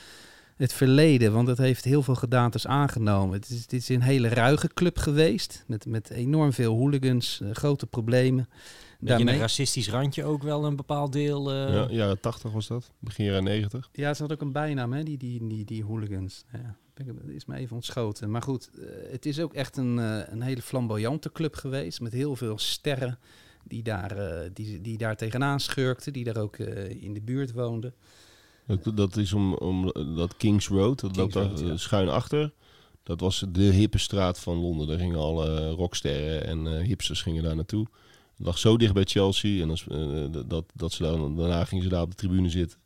[0.57, 3.41] het verleden, want het heeft heel veel gedaantes aangenomen.
[3.41, 7.51] Het is, het is een hele ruige club geweest, met, met enorm veel hooligans, eh,
[7.51, 8.49] grote problemen.
[8.49, 11.53] Beetje Daarmee, een racistisch randje ook wel een bepaald deel.
[11.53, 11.75] eh.
[11.75, 13.89] Ja, jaren 80 was dat, begin jaren 90.
[13.93, 16.45] ja, ze had ook een bijnaam, hè, die, die, die, die hooligans.
[16.53, 18.31] Ja, dat is me even ontschoten.
[18.31, 22.13] Maar goed, eh, het is ook echt een, eh, een hele flamboyante club geweest, met
[22.13, 23.19] heel veel sterren
[23.65, 24.17] die daar,
[24.53, 27.95] die, die daar tegenaan schurkten, die daar ook eh, in de buurt woonden.
[28.67, 31.71] Dat, dat is om, om dat Kings Road, dat loopt daar ja.
[31.71, 32.53] eh, schuin achter.
[33.03, 34.87] Dat was de hippe straat van Londen.
[34.87, 37.87] Daar gingen alle rocksterren en eh, hipsters gingen daar naartoe.
[38.37, 41.85] Het lag zo dicht bij Chelsea en dat, eh, dat, dat ze daar, daarna gingen
[41.85, 42.79] ze daar op de tribune zitten.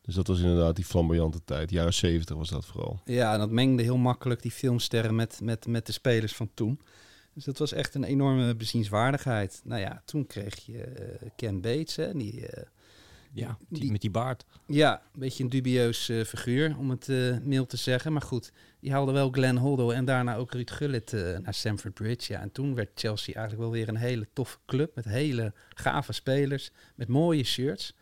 [0.00, 1.70] Dus dat was inderdaad die flamboyante tijd.
[1.70, 3.00] Jaren 70 was dat vooral.
[3.04, 6.80] Ja, en dat mengde heel makkelijk die filmsterren met, met, met de spelers van toen.
[7.34, 9.60] Dus dat was echt een enorme bezienswaardigheid.
[9.64, 12.62] Nou ja, toen kreeg je eh, Ken Bates, hè, die, eh,
[13.34, 14.44] ja, die, die- met die baard.
[14.66, 18.12] ja, een beetje een dubieus eh, figuur, om het eh mild te zeggen.
[18.12, 21.94] Maar goed, die haalde wel Glenn Hoddle en daarna ook Ruud Gullit eh, naar Stamford
[21.94, 22.32] Bridge.
[22.32, 26.12] Ja, en toen werd Chelsea eigenlijk wel weer een hele toffe club met hele gave
[26.12, 27.94] spelers, met mooie shirts.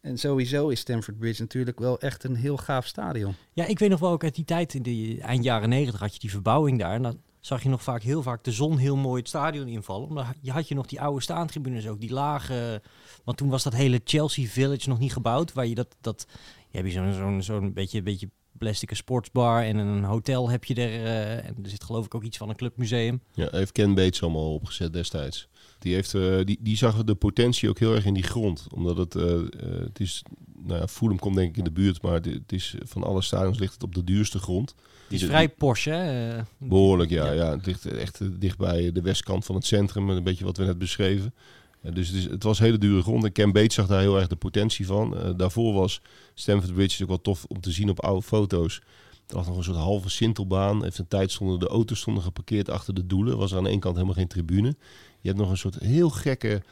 [0.00, 3.34] En sowieso is Stamford Bridge natuurlijk wel echt een heel gaaf stadion.
[3.52, 6.12] Ja, ik weet nog wel ook uit die tijd, in de eind jaren negentig, had
[6.14, 6.94] je die verbouwing daar.
[6.94, 10.12] En dan zag je nog vaak heel vaak de zon heel mooi het stadion invallen.
[10.12, 12.82] Maar je had je nog die oude staantribunes ook, die lage...
[13.24, 15.96] Want toen was dat hele Chelsea Village nog niet gebouwd, waar je dat...
[16.00, 16.26] dat
[16.68, 18.28] je hebt zo'n zo'n zo'n beetje, beetje
[18.58, 21.04] plastic sportsbar en een hotel heb je er.
[21.04, 23.20] eh, en er zit geloof ik ook iets van een clubmuseum.
[23.34, 25.48] Ja, heeft Ken Bates allemaal opgezet destijds.
[25.78, 28.66] Die, heeft, eh, die, die zag de potentie ook heel erg in die grond.
[28.74, 29.42] Omdat het, eh,
[29.78, 30.22] het is,
[30.62, 33.58] nou ja, Fulham komt denk ik in de buurt, maar het is van alle stadions
[33.58, 34.74] ligt het op de duurste grond.
[35.14, 36.36] Is vrij Porsche, hè?
[36.36, 37.24] eh, Behoorlijk, ja.
[37.26, 37.32] Ja.
[37.32, 37.50] ja.
[37.50, 40.64] het ligt echt eh, dicht bij de westkant van het centrum, een beetje wat we
[40.64, 41.34] net beschreven.
[41.80, 44.18] Eh, dus het, is, het was hele dure grond en Ken Bates zag daar heel
[44.18, 45.16] erg de potentie van.
[45.16, 46.00] Eh, daarvoor was
[46.34, 48.80] Stamford Bridge ook wel tof om te zien op oude foto's.
[49.26, 50.82] Er lag nog een soort halve sintelbaan.
[50.82, 53.36] Heeft een tijd stonden de auto's stonden geparkeerd achter de doelen.
[53.38, 54.76] Was er aan de ene kant helemaal geen tribune.
[55.20, 56.62] Je hebt nog een soort heel gekke,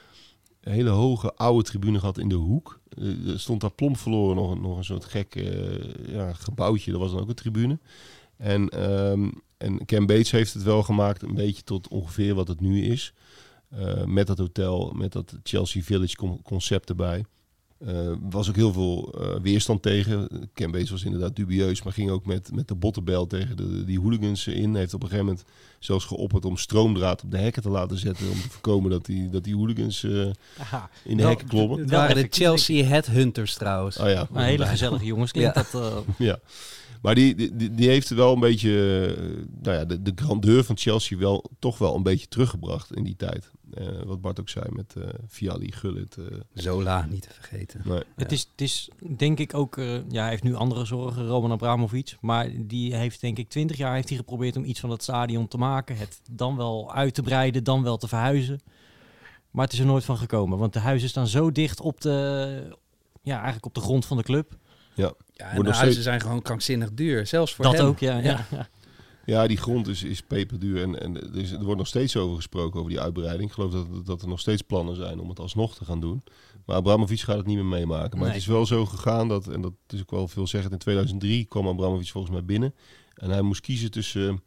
[0.61, 2.81] hele hoge oude tribune gehad in de hoek.
[3.27, 5.35] Er stond daar plomp verloren nog, een- nog een soort gek
[6.07, 6.91] ja, gebouwtje.
[6.91, 7.79] Dat was dan ook een tribune.
[8.37, 9.29] En, ehm,
[9.59, 13.13] en Ken Bates heeft het wel gemaakt een beetje tot ongeveer wat het nu is.
[13.69, 17.25] Eh, met dat hotel, met dat Chelsea Village con- concept erbij.
[17.87, 20.29] Er was ook heel veel eh, weerstand tegen.
[20.55, 24.01] Ken Bates was inderdaad dubieus, maar ging ook met, met de bottenbel tegen de, die
[24.01, 24.75] hooligans in.
[24.75, 25.45] Heeft op een gegeven moment
[25.79, 28.27] zelfs geopperd om stroomdraad op de hekken te laten zetten.
[28.31, 30.27] Om te voorkomen dat die, dat die hooligans eh,
[30.59, 30.91] Aha.
[31.05, 31.79] in de Wel- hekken klommen.
[31.79, 32.27] Het waren de.
[32.31, 33.99] Chelsea Headhunters trouwens.
[33.99, 35.65] Oh ja, Een hele gezellige jongens klinkt Ja.
[35.73, 35.83] dat.
[35.93, 35.97] eh,
[36.29, 36.39] Ja.
[37.03, 38.71] Maar die, die- die, heeft wel een beetje,
[39.17, 43.03] eh, nou ja, de, de grandeur van Chelsea wel toch wel een beetje teruggebracht in
[43.05, 43.51] die tijd.
[43.75, 46.17] Eh, wat Bart ook zei met eh Vialli, Gullit.
[46.17, 46.25] eh,
[46.55, 47.81] Zola, niet te vergeten.
[47.85, 48.03] nee.
[48.17, 51.53] Het, is, het is denk ik ook, eh, ja, hij heeft nu andere zorgen, Roman
[51.53, 52.17] Abramovic.
[52.21, 55.49] Maar die heeft denk ik twintig jaar heeft hij geprobeerd om iets van dat stadion
[55.49, 55.97] te maken.
[55.97, 58.61] Het dan wel uit te breiden, dan wel te verhuizen.
[59.51, 60.59] Maar het is er nooit van gekomen.
[60.59, 62.77] Want de huizen staan zo dicht op de,
[63.23, 64.57] ja, eigenlijk op de grond van de club.
[64.95, 67.27] Ja, en Wordt de huizen steeds- zijn gewoon krankzinnig duur.
[67.27, 67.87] Zelfs voor dat hem.
[67.87, 68.19] ook, ja.
[68.19, 68.47] ja.
[68.51, 68.69] ja.
[69.27, 72.37] Ja, die grond is, is peperduur en, en er, is- er wordt nog steeds over
[72.37, 73.49] gesproken over die uitbreiding.
[73.49, 76.23] Ik geloof dat, dat er nog steeds plannen zijn om het alsnog te gaan doen.
[76.67, 78.11] Maar Abramovic gaat het niet meer meemaken.
[78.19, 78.29] Maar Nee.
[78.29, 81.69] het is wel zo gegaan dat, en dat is ook wel veelzeggend, in 2003 kwam
[81.69, 82.75] Abramovic volgens mij binnen.
[83.15, 84.43] En hij moest kiezen tussen,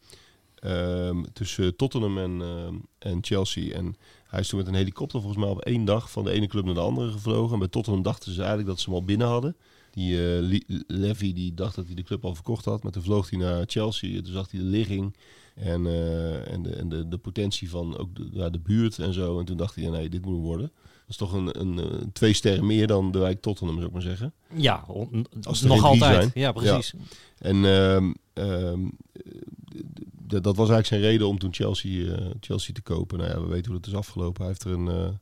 [0.56, 3.74] ehm, tussen Tottenham en, ehm, en Chelsea.
[3.76, 3.96] En
[4.28, 6.66] hij is toen met een helikopter volgens mij op één dag van de ene club
[6.66, 7.54] naar de andere gevlogen.
[7.54, 9.56] En bij Tottenham dachten ze eigenlijk dat ze hem al binnen hadden.
[9.96, 12.84] Die eh, Levy die dacht dat hij de club al verkocht had.
[12.84, 14.22] Maar toen vloog hij naar Chelsea.
[14.22, 15.16] Toen zag hij de ligging
[15.56, 19.14] en, eh, en, de, en de, de potentie van ook de, ja, de buurt en
[19.14, 19.40] zo.
[19.40, 20.72] En toen dacht hij, nee, dit moet worden.
[20.76, 24.02] Dat is toch een, een, twee sterren meer dan de wijk Tottenham, zou ik maar
[24.02, 24.34] zeggen.
[24.56, 26.14] Ja, on- Als nog altijd.
[26.16, 26.32] zijn.
[26.34, 26.94] Ja, precies.
[27.38, 28.80] En ehm, ehm,
[30.28, 33.18] dat was eigenlijk zijn reden om toen Chelsea, eh, Chelsea te kopen.
[33.18, 34.42] Nou ja, we weten hoe het is afgelopen.
[34.42, 35.20] Hij heeft er een,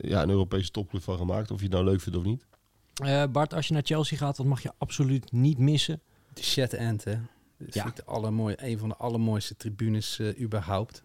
[0.00, 1.50] ja, een Europese topclub van gemaakt.
[1.50, 2.46] Of je het nou leuk vindt of niet.
[3.02, 6.00] Eh, Bart, als je naar Chelsea gaat, dat mag je absoluut niet missen.
[6.34, 7.16] De Shed End, hè.
[7.58, 7.92] Dat Ja.
[8.04, 11.02] allermooi, een van de allermooiste tribunes eh, überhaupt.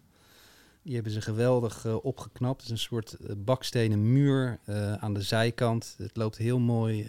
[0.82, 2.56] Die hebben ze geweldig eh, opgeknapt.
[2.60, 4.58] Het is een soort bakstenen muur
[4.98, 5.94] aan de zijkant.
[5.98, 7.06] Het loopt heel mooi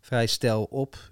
[0.00, 1.10] vrij stijl op.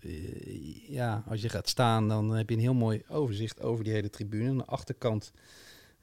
[0.89, 4.11] Ja, als je gaat staan, dan heb je een heel mooi overzicht over die hele
[4.11, 4.49] tribune.
[4.51, 5.32] Aan de achterkant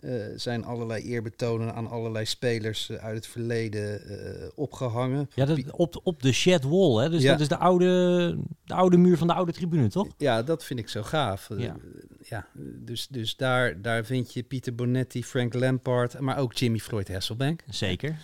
[0.04, 5.30] eh, zijn allerlei eerbetonen aan allerlei spelers eh, uit het verleden eh, opgehangen.
[5.36, 7.10] Ja, dat, op, op de shed wall, hè?
[7.10, 7.32] Dus Ja.
[7.32, 10.08] dat is de oude, de oude muur van de oude tribune, toch?
[10.18, 11.50] Ja, dat vind ik zo gaaf.
[11.58, 11.76] Ja.
[12.22, 12.48] Ja,
[12.80, 17.64] dus, dus daar, daar vind je Pieter Bonetti, Frank Lampard, maar ook Jimmy Floyd Hasselbank.
[17.70, 18.18] Zeker.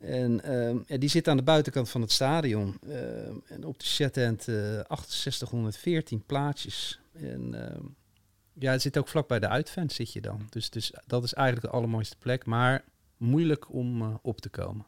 [0.00, 2.78] En ehm, ja, die zit aan de buitenkant van het stadion.
[2.88, 7.00] Ehm, en op de chat-end eh 6814 plaatjes.
[7.12, 7.84] En ehm,
[8.58, 10.46] ja, het zit ook vlak bij de uitvent zit je dan.
[10.50, 12.84] Dus, dus dat is eigenlijk de allermooiste plek, maar
[13.16, 14.84] moeilijk om eh, op te komen.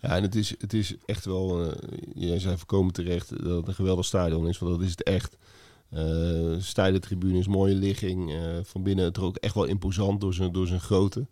[0.00, 3.68] Ja, en het is, het is echt wel, eh, jij zei voorkomen terecht, dat het
[3.68, 5.36] een geweldig stadion is, want dat is het echt.
[5.88, 10.34] Eh steile tribunes, mooie ligging, eh, van binnen het er ook echt wel imposant door
[10.34, 11.26] zijn, door zijn grootte.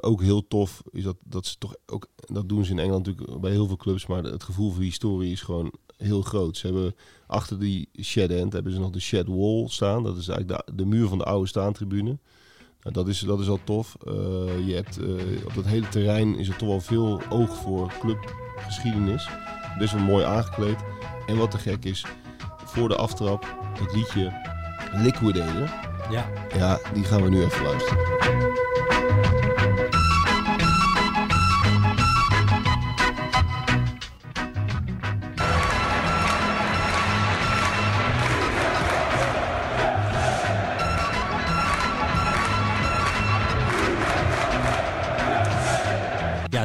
[0.00, 3.40] Ook heel tof is dat, dat ze toch ook, dat doen ze in Engeland natuurlijk
[3.40, 6.56] bij heel veel clubs, maar het gevoel voor historie is gewoon heel groot.
[6.56, 6.94] Ze hebben
[7.26, 10.74] achter die shed end hebben ze nog de shed wall staan, dat is eigenlijk de,
[10.74, 12.18] de muur van de oude staantribune.
[12.84, 13.96] Nou, dat, is, dat is al tof.
[14.06, 14.12] Eh,
[14.66, 19.28] je hebt, eh, op dat hele terrein is er toch wel veel oog voor clubgeschiedenis.
[19.78, 20.78] Best wel mooi aangekleed.
[21.26, 22.06] En wat te gek is,
[22.64, 24.52] voor de aftrap, het liedje
[24.92, 25.68] Liquidator.
[26.10, 26.30] Ja.
[26.56, 28.73] Ja, die gaan we nu even luisteren.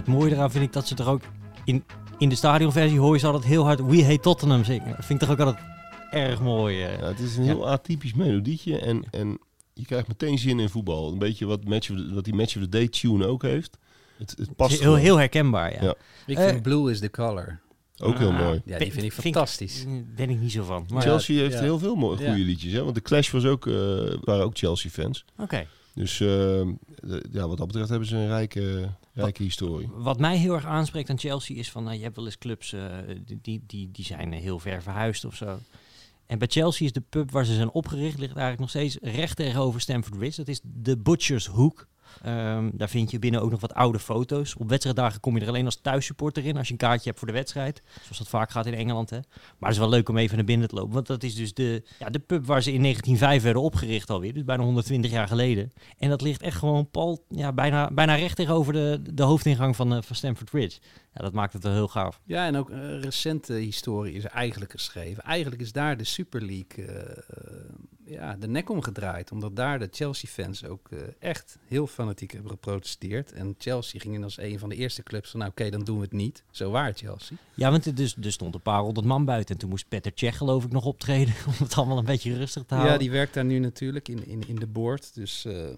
[0.10, 1.22] Mooie eraan vind ik dat ze er ook
[1.66, 1.84] in,
[2.18, 4.96] in de stadionversie hoor je ze altijd heel hard We Hate Tottenham zingen.
[4.96, 5.66] Dat vind ik toch ook altijd
[6.12, 6.84] erg mooi.
[6.84, 7.00] eh.
[7.00, 9.40] Ja, het is een heel atypisch melodietje en, en
[9.74, 11.12] je krijgt meteen zin in voetbal.
[11.12, 13.78] Een beetje wat, match of the- wat die Match of the Day tune ook heeft.
[14.18, 15.84] Het, het past heel, heel herkenbaar, ja.
[15.84, 15.94] Ja.
[16.28, 17.60] Ik Eh, vind Blue is the color.
[18.02, 18.62] Ook heel Ah, mooi.
[18.66, 19.86] Ja, die vind ik Vind ik- fantastisch.
[19.86, 20.86] Mm, Ben ik niet zo van.
[20.94, 21.62] Maar, Chelsea heeft ja.
[21.62, 22.46] heel veel mooie, goede Ja.
[22.46, 22.72] liedjes.
[22.74, 22.84] Hè?
[22.84, 23.74] Want de Clash was ook, eh,
[24.22, 25.26] waren ook Chelsea-fans.
[25.38, 25.66] Oké.
[26.00, 29.90] Dus eh, de- ja, wat dat betreft hebben ze een rijke, rijke historie.
[29.94, 32.74] Wat mij heel erg aanspreekt aan Chelsea is van, nou, je hebt wel eens clubs
[32.74, 32.82] eh,
[33.42, 35.60] die, die, die, zijn eh, heel ver verhuisd of zo.
[36.26, 39.36] En bij Chelsea is de pub waar ze zijn opgericht, ligt eigenlijk nog steeds recht
[39.36, 40.38] tegenover Stamford Bridge.
[40.38, 41.88] Dat is de Butcher's Hook.
[42.24, 44.56] Ehm, daar vind je binnen ook nog wat oude foto's.
[44.56, 47.28] Op wedstrijddagen kom je er alleen als thuissupporter in als je een kaartje hebt voor
[47.28, 47.82] de wedstrijd.
[48.02, 49.10] Zoals dat vaak gaat in Engeland.
[49.10, 49.20] Hè.
[49.58, 50.94] Maar het is wel leuk om even naar binnen te lopen.
[50.94, 54.34] Want dat is dus de, ja, de pub waar ze in 1905 werden opgericht alweer.
[54.34, 55.72] Dus bijna 120 jaar geleden.
[55.98, 59.94] En dat ligt echt gewoon pal, ja, bijna, bijna recht tegenover de, de hoofdingang van,
[59.94, 60.80] eh, van Stamford Bridge.
[61.14, 62.22] Ja, dat maakt het wel heel gaaf.
[62.26, 65.24] Ja, en ook eh, recente historie is eigenlijk geschreven.
[65.24, 67.24] Eigenlijk is daar de Super League eh,
[68.10, 69.32] ja, de nek omgedraaid.
[69.32, 73.32] Omdat daar de Chelsea-fans ook eh, echt heel fanatiek hebben geprotesteerd.
[73.32, 75.40] En Chelsea ging in als een van de eerste clubs van...
[75.40, 76.44] nou oké, dan doen we het niet.
[76.52, 77.38] Zo waar Chelsea.
[77.54, 79.54] Ja, want er, dus, er stond een paar honderd man buiten.
[79.54, 82.64] En toen moest Petter Cech geloof ik nog optreden om het allemaal een beetje rustig
[82.64, 82.94] te houden.
[82.94, 85.16] Ja, die werkt daar nu natuurlijk in, in, in de board.
[85.16, 85.70] Dus eh,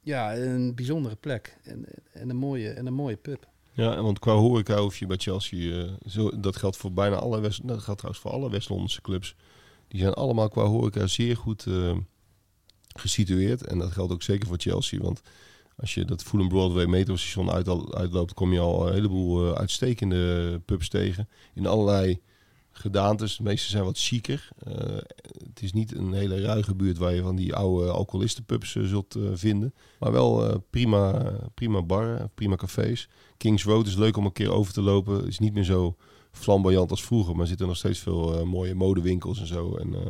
[0.00, 1.56] ja, een bijzondere plek.
[1.62, 3.48] En, en, een mooie, en een mooie pub.
[3.72, 7.16] Ja, en want qua horeca hoef je bij Chelsea, eh, zo, dat geldt voor bijna
[7.16, 9.36] alle West, dat geldt trouwens voor alle West-Londense clubs.
[9.90, 11.96] Die zijn allemaal qua horeca zeer goed eh,
[12.96, 13.66] gesitueerd.
[13.66, 15.22] En dat geldt ook zeker voor Chelsea, want
[15.80, 20.60] als je dat Fulham Broadway metrostation uit, uitloopt, kom je al een heleboel eh, uitstekende
[20.64, 21.28] pubs tegen.
[21.54, 22.20] In allerlei
[22.70, 23.36] gedaantes.
[23.36, 24.48] De meeste zijn wat chiquer.
[24.58, 24.74] Eh,
[25.48, 29.16] het is niet een hele ruige buurt waar je van die oude alcoholistenpubs eh, zult
[29.32, 29.74] vinden.
[29.98, 33.08] Maar wel prima, prima barren, prima cafés.
[33.36, 35.26] Kings Road is leuk om een keer over te lopen.
[35.26, 35.96] is niet meer zo
[36.40, 37.32] flamboyant als vroeger.
[37.32, 39.76] Maar er zitten nog steeds veel eh, mooie modewinkels en zo.
[39.76, 40.00] En, eh,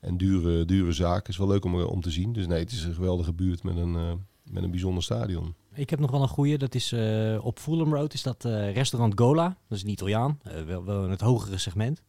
[0.00, 1.32] en dure, dure zaken.
[1.32, 2.32] is wel leuk om, eh, om te zien.
[2.32, 5.54] Dus nee, het is een geweldige buurt met een, met een bijzonder stadion.
[5.74, 6.58] Ik heb nog wel een goeie.
[6.58, 6.92] Dat is
[7.40, 8.44] op Fulham Road is dat
[8.74, 9.56] restaurant Gola.
[9.68, 10.40] Dat is een Italiaan.
[10.66, 12.02] wel, wel in het hogere segment.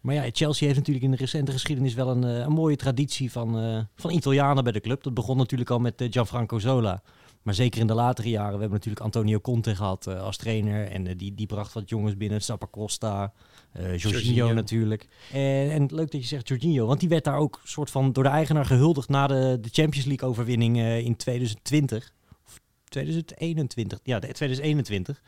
[0.00, 3.86] Maar ja, Chelsea heeft natuurlijk in de recente geschiedenis wel een, een mooie traditie van,
[3.96, 5.02] van Italianen bij de club.
[5.02, 7.02] Dat begon natuurlijk al met Gianfranco Zola.
[7.48, 8.52] Maar zeker in de latere jaren.
[8.52, 10.86] We hebben natuurlijk Antonio Conte gehad eh, als trainer.
[10.90, 12.42] En eh, die, die bracht wat jongens binnen.
[12.42, 13.32] Zappacosta,
[13.72, 14.52] eh Jorginho, Jorginho.
[14.52, 15.08] natuurlijk.
[15.32, 16.86] En, en leuk dat je zegt Jorginho.
[16.86, 20.06] Want die werd daar ook soort van door de eigenaar gehuldigd na de, de Champions
[20.06, 22.12] League overwinning in 2020.
[22.46, 23.98] Of 2021.
[24.02, 25.22] Ja, de- 2021.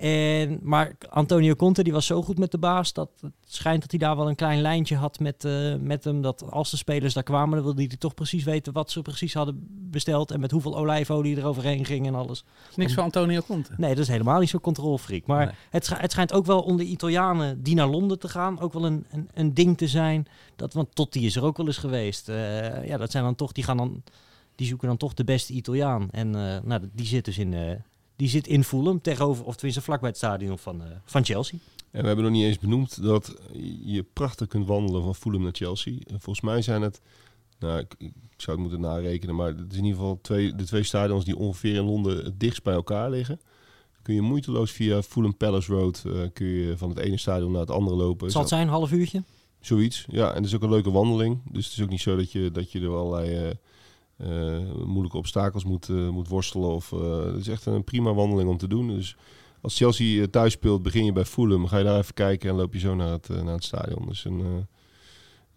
[0.00, 3.90] En, maar Antonio Conte die was zo goed met de baas dat het schijnt dat
[3.90, 6.22] hij daar wel een klein lijntje had met, eh, met hem.
[6.22, 9.34] Dat als de spelers daar kwamen, dan wilde hij toch precies weten wat ze precies
[9.34, 10.30] hadden besteld.
[10.30, 12.44] En met hoeveel olijfolie er overheen ging en alles.
[12.76, 13.72] Niks van Antonio Conte.
[13.76, 15.26] Nee, dat is helemaal niet zo'n controlfreak.
[15.26, 15.54] Maar Nee.
[15.70, 19.06] het, het schijnt ook wel onder Italianen die naar Londen te gaan, ook wel een,
[19.10, 20.26] een, een ding te zijn.
[20.56, 22.28] Dat, want Totti is er ook wel eens geweest.
[22.28, 24.02] Eh, ja, dat zijn dan toch, die gaan dan,
[24.54, 26.08] die zoeken dan toch de beste Italiaan.
[26.10, 27.54] En eh, nou, die zit dus in,
[28.20, 31.58] die zit in Fulham tegenover, of tenminste vlakbij het stadion van, eh, van Chelsea.
[31.90, 33.36] En we hebben nog niet eens benoemd dat
[33.84, 35.92] je prachtig kunt wandelen van Fulham naar Chelsea.
[35.92, 37.00] En volgens mij zijn het,
[37.58, 40.64] nou, ik, ik zou het moeten narekenen, maar het is in ieder geval twee, de
[40.64, 43.40] twee stadions die ongeveer in Londen het dichtst bij elkaar liggen.
[44.02, 47.60] Kun je moeiteloos via Fulham Palace Road eh, kun je van het ene stadion naar
[47.60, 48.30] het andere lopen.
[48.30, 49.22] Zal het zijn, een half uurtje?
[49.60, 50.28] Zoiets, ja.
[50.28, 51.40] En het is ook een leuke wandeling.
[51.52, 53.54] Dus het is ook niet zo dat je, dat je er allerlei eh,
[54.84, 56.70] moeilijke obstakels moet, eh, moet worstelen.
[56.70, 58.88] Of, eh, het is echt een prima wandeling om te doen.
[58.88, 59.16] Dus
[59.60, 61.66] als Chelsea eh, thuis speelt, begin je bij Fulham.
[61.66, 64.06] Ga je daar even kijken en loop je zo naar het, eh, naar het stadion.
[64.06, 64.46] Dus een, eh,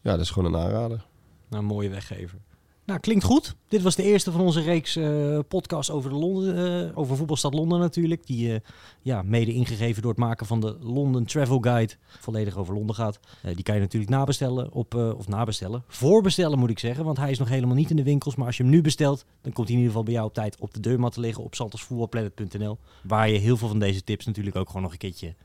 [0.01, 1.05] ja, dat is gewoon een aanrader.
[1.49, 2.39] Nou, een mooie weggever.
[2.85, 3.55] Nou, klinkt goed.
[3.67, 7.53] Dit was de eerste van onze reeks eh podcasts over, de Londen, eh, over voetbalstad
[7.53, 8.25] Londen natuurlijk.
[8.25, 8.59] Die eh,
[9.01, 13.19] ja, mede ingegeven door het maken van de London Travel Guide volledig over Londen gaat.
[13.53, 17.05] Die kan je natuurlijk nabestellen op, of nabestellen, voorbestellen moet ik zeggen.
[17.05, 18.35] Want hij is nog helemaal niet in de winkels.
[18.35, 20.33] Maar als je hem nu bestelt, dan komt hij in ieder geval bij jou op
[20.33, 22.77] tijd op de deurmat te liggen op santosvoetbalplanet.nl.
[23.01, 25.35] Waar je heel veel van deze tips natuurlijk ook gewoon nog een keertje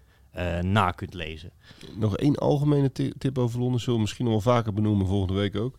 [0.61, 1.51] na kunt lezen.
[1.97, 3.81] Nog één algemene ti- tip over Londen.
[3.81, 5.77] Zullen we misschien nog wel vaker benoemen volgende week ook.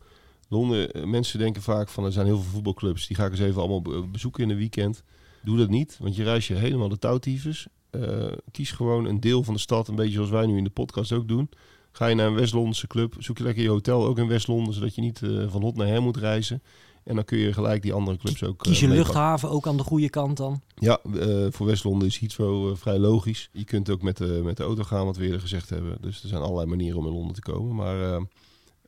[0.50, 3.08] Londen, eh, mensen denken vaak van er zijn heel veel voetbalclubs.
[3.08, 5.04] Die ga ik eens even allemaal be- bezoeken in een weekend.
[5.44, 7.68] Doe dat niet, want je reis je helemaal de touwtyfus.
[7.90, 10.70] Eh, kies gewoon een deel van de stad, een beetje zoals wij nu in de
[10.70, 11.50] podcast ook doen.
[11.92, 14.96] Ga je naar een West-Londense club, zoek je lekker je hotel ook in West-Londen, zodat
[14.96, 16.62] je niet eh, van hot naar her moet reizen.
[17.04, 18.58] En dan kun je gelijk die andere clubs ook.
[18.58, 20.62] Kies je luchthaven ook aan de goede kant dan.
[20.76, 21.00] Ja,
[21.50, 23.50] voor West-Londen is Heathrow eh, vrij logisch.
[23.54, 25.98] Je kunt ook met de, met de auto gaan, wat we eerder gezegd hebben.
[26.02, 27.76] Dus er zijn allerlei manieren om in Londen te komen.
[27.76, 28.22] Maar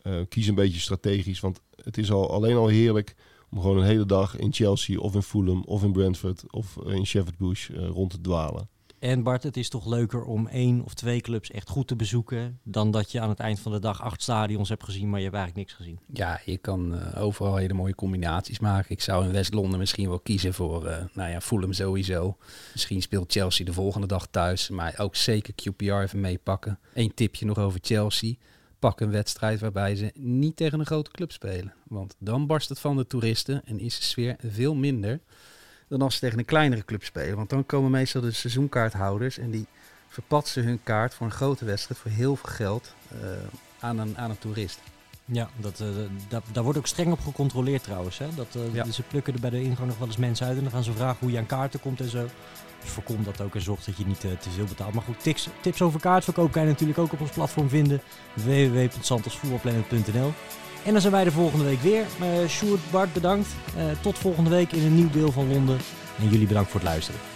[0.02, 3.16] eh, eh, kies een beetje strategisch, want het is al, alleen al heerlijk
[3.52, 7.06] om gewoon een hele dag in Chelsea of in Fulham of in Brentford of in
[7.06, 8.70] Shepherd Bush eh, rond te dwalen.
[9.00, 12.60] En Bart, het is toch leuker om één of twee clubs echt goed te bezoeken...
[12.64, 15.26] dan dat je aan het eind van de dag acht stadions hebt gezien, maar je
[15.26, 16.00] hebt eigenlijk niks gezien.
[16.14, 18.92] Ja, je kan eh, overal hele mooie combinaties maken.
[18.92, 22.38] Ik zou in West-Londen misschien wel kiezen voor, eh nou ja, Fulham sowieso.
[22.74, 26.80] Misschien speelt Chelsea de volgende dag thuis, maar ook zeker QPR even meepakken.
[26.94, 28.34] Eén tipje nog over Chelsea.
[28.82, 31.74] Pak een wedstrijd waarbij ze niet tegen een grote club spelen.
[31.88, 35.20] Want dan barst het van de toeristen en is de sfeer veel minder
[35.88, 37.36] dan als ze tegen een kleinere club spelen.
[37.36, 39.66] Want dan komen meestal de seizoenkaarthouders en die
[40.08, 43.18] verpatsen hun kaart voor een grote wedstrijd voor heel veel geld eh,
[43.80, 44.80] aan, een, aan een toerist.
[45.26, 45.88] Ja, dat, eh,
[46.30, 48.18] da- daar wordt ook streng op gecontroleerd trouwens.
[48.18, 48.28] Hè?
[48.36, 48.92] Dat, eh, Ja.
[48.92, 50.94] Ze plukken er bij de ingang nog wel eens mensen uit en dan gaan ze
[50.94, 52.28] vragen hoe je aan kaarten komt en zo.
[52.90, 54.94] Voorkom dat ook en zorg dat je niet eh, te veel betaalt.
[54.94, 58.02] Maar goed, tips, tips over kaartverkoop kan je natuurlijk ook op ons platform vinden.
[58.34, 60.34] www.santosvoetbalplanet.nl
[60.86, 62.06] En dan zijn wij de volgende week weer.
[62.22, 63.48] Uh, Sjoerd, Bart, bedankt.
[63.78, 65.80] Eh, tot volgende week in een nieuw deel van Londen.
[66.20, 67.31] En jullie bedankt voor het luisteren.